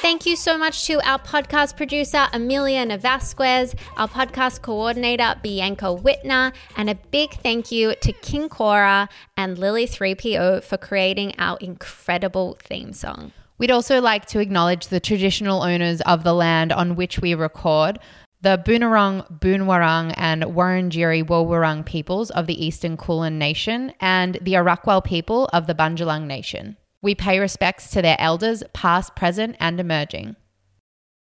Thank 0.00 0.24
you 0.24 0.34
so 0.34 0.56
much 0.56 0.86
to 0.86 1.06
our 1.06 1.18
podcast 1.18 1.76
producer, 1.76 2.26
Amelia 2.32 2.86
Navasquez, 2.86 3.74
our 3.98 4.08
podcast 4.08 4.62
coordinator, 4.62 5.34
Bianca 5.42 5.94
Whitner, 5.94 6.54
and 6.74 6.88
a 6.88 6.94
big 6.94 7.34
thank 7.34 7.70
you 7.70 7.94
to 7.96 8.12
King 8.14 8.48
Cora 8.48 9.10
and 9.36 9.58
Lily3PO 9.58 10.64
for 10.64 10.78
creating 10.78 11.34
our 11.38 11.58
incredible 11.58 12.56
theme 12.64 12.94
song. 12.94 13.32
We'd 13.58 13.70
also 13.70 14.00
like 14.00 14.24
to 14.28 14.40
acknowledge 14.40 14.88
the 14.88 15.00
traditional 15.00 15.62
owners 15.62 16.00
of 16.00 16.24
the 16.24 16.32
land 16.32 16.72
on 16.72 16.96
which 16.96 17.18
we 17.18 17.34
record, 17.34 17.98
the 18.40 18.56
Boonwurrung, 18.56 19.30
Boonwurrung, 19.38 20.14
and 20.16 20.44
Wurundjeri 20.44 21.22
Woiwurrung 21.22 21.84
peoples 21.84 22.30
of 22.30 22.46
the 22.46 22.64
Eastern 22.64 22.96
Kulin 22.96 23.36
Nation, 23.38 23.92
and 24.00 24.38
the 24.40 24.54
Arakwal 24.54 25.04
people 25.04 25.50
of 25.52 25.66
the 25.66 25.74
Bundjalung 25.74 26.26
Nation. 26.26 26.78
We 27.02 27.14
pay 27.14 27.38
respects 27.38 27.90
to 27.90 28.02
their 28.02 28.16
elders, 28.18 28.62
past, 28.72 29.16
present, 29.16 29.56
and 29.58 29.80
emerging. 29.80 30.36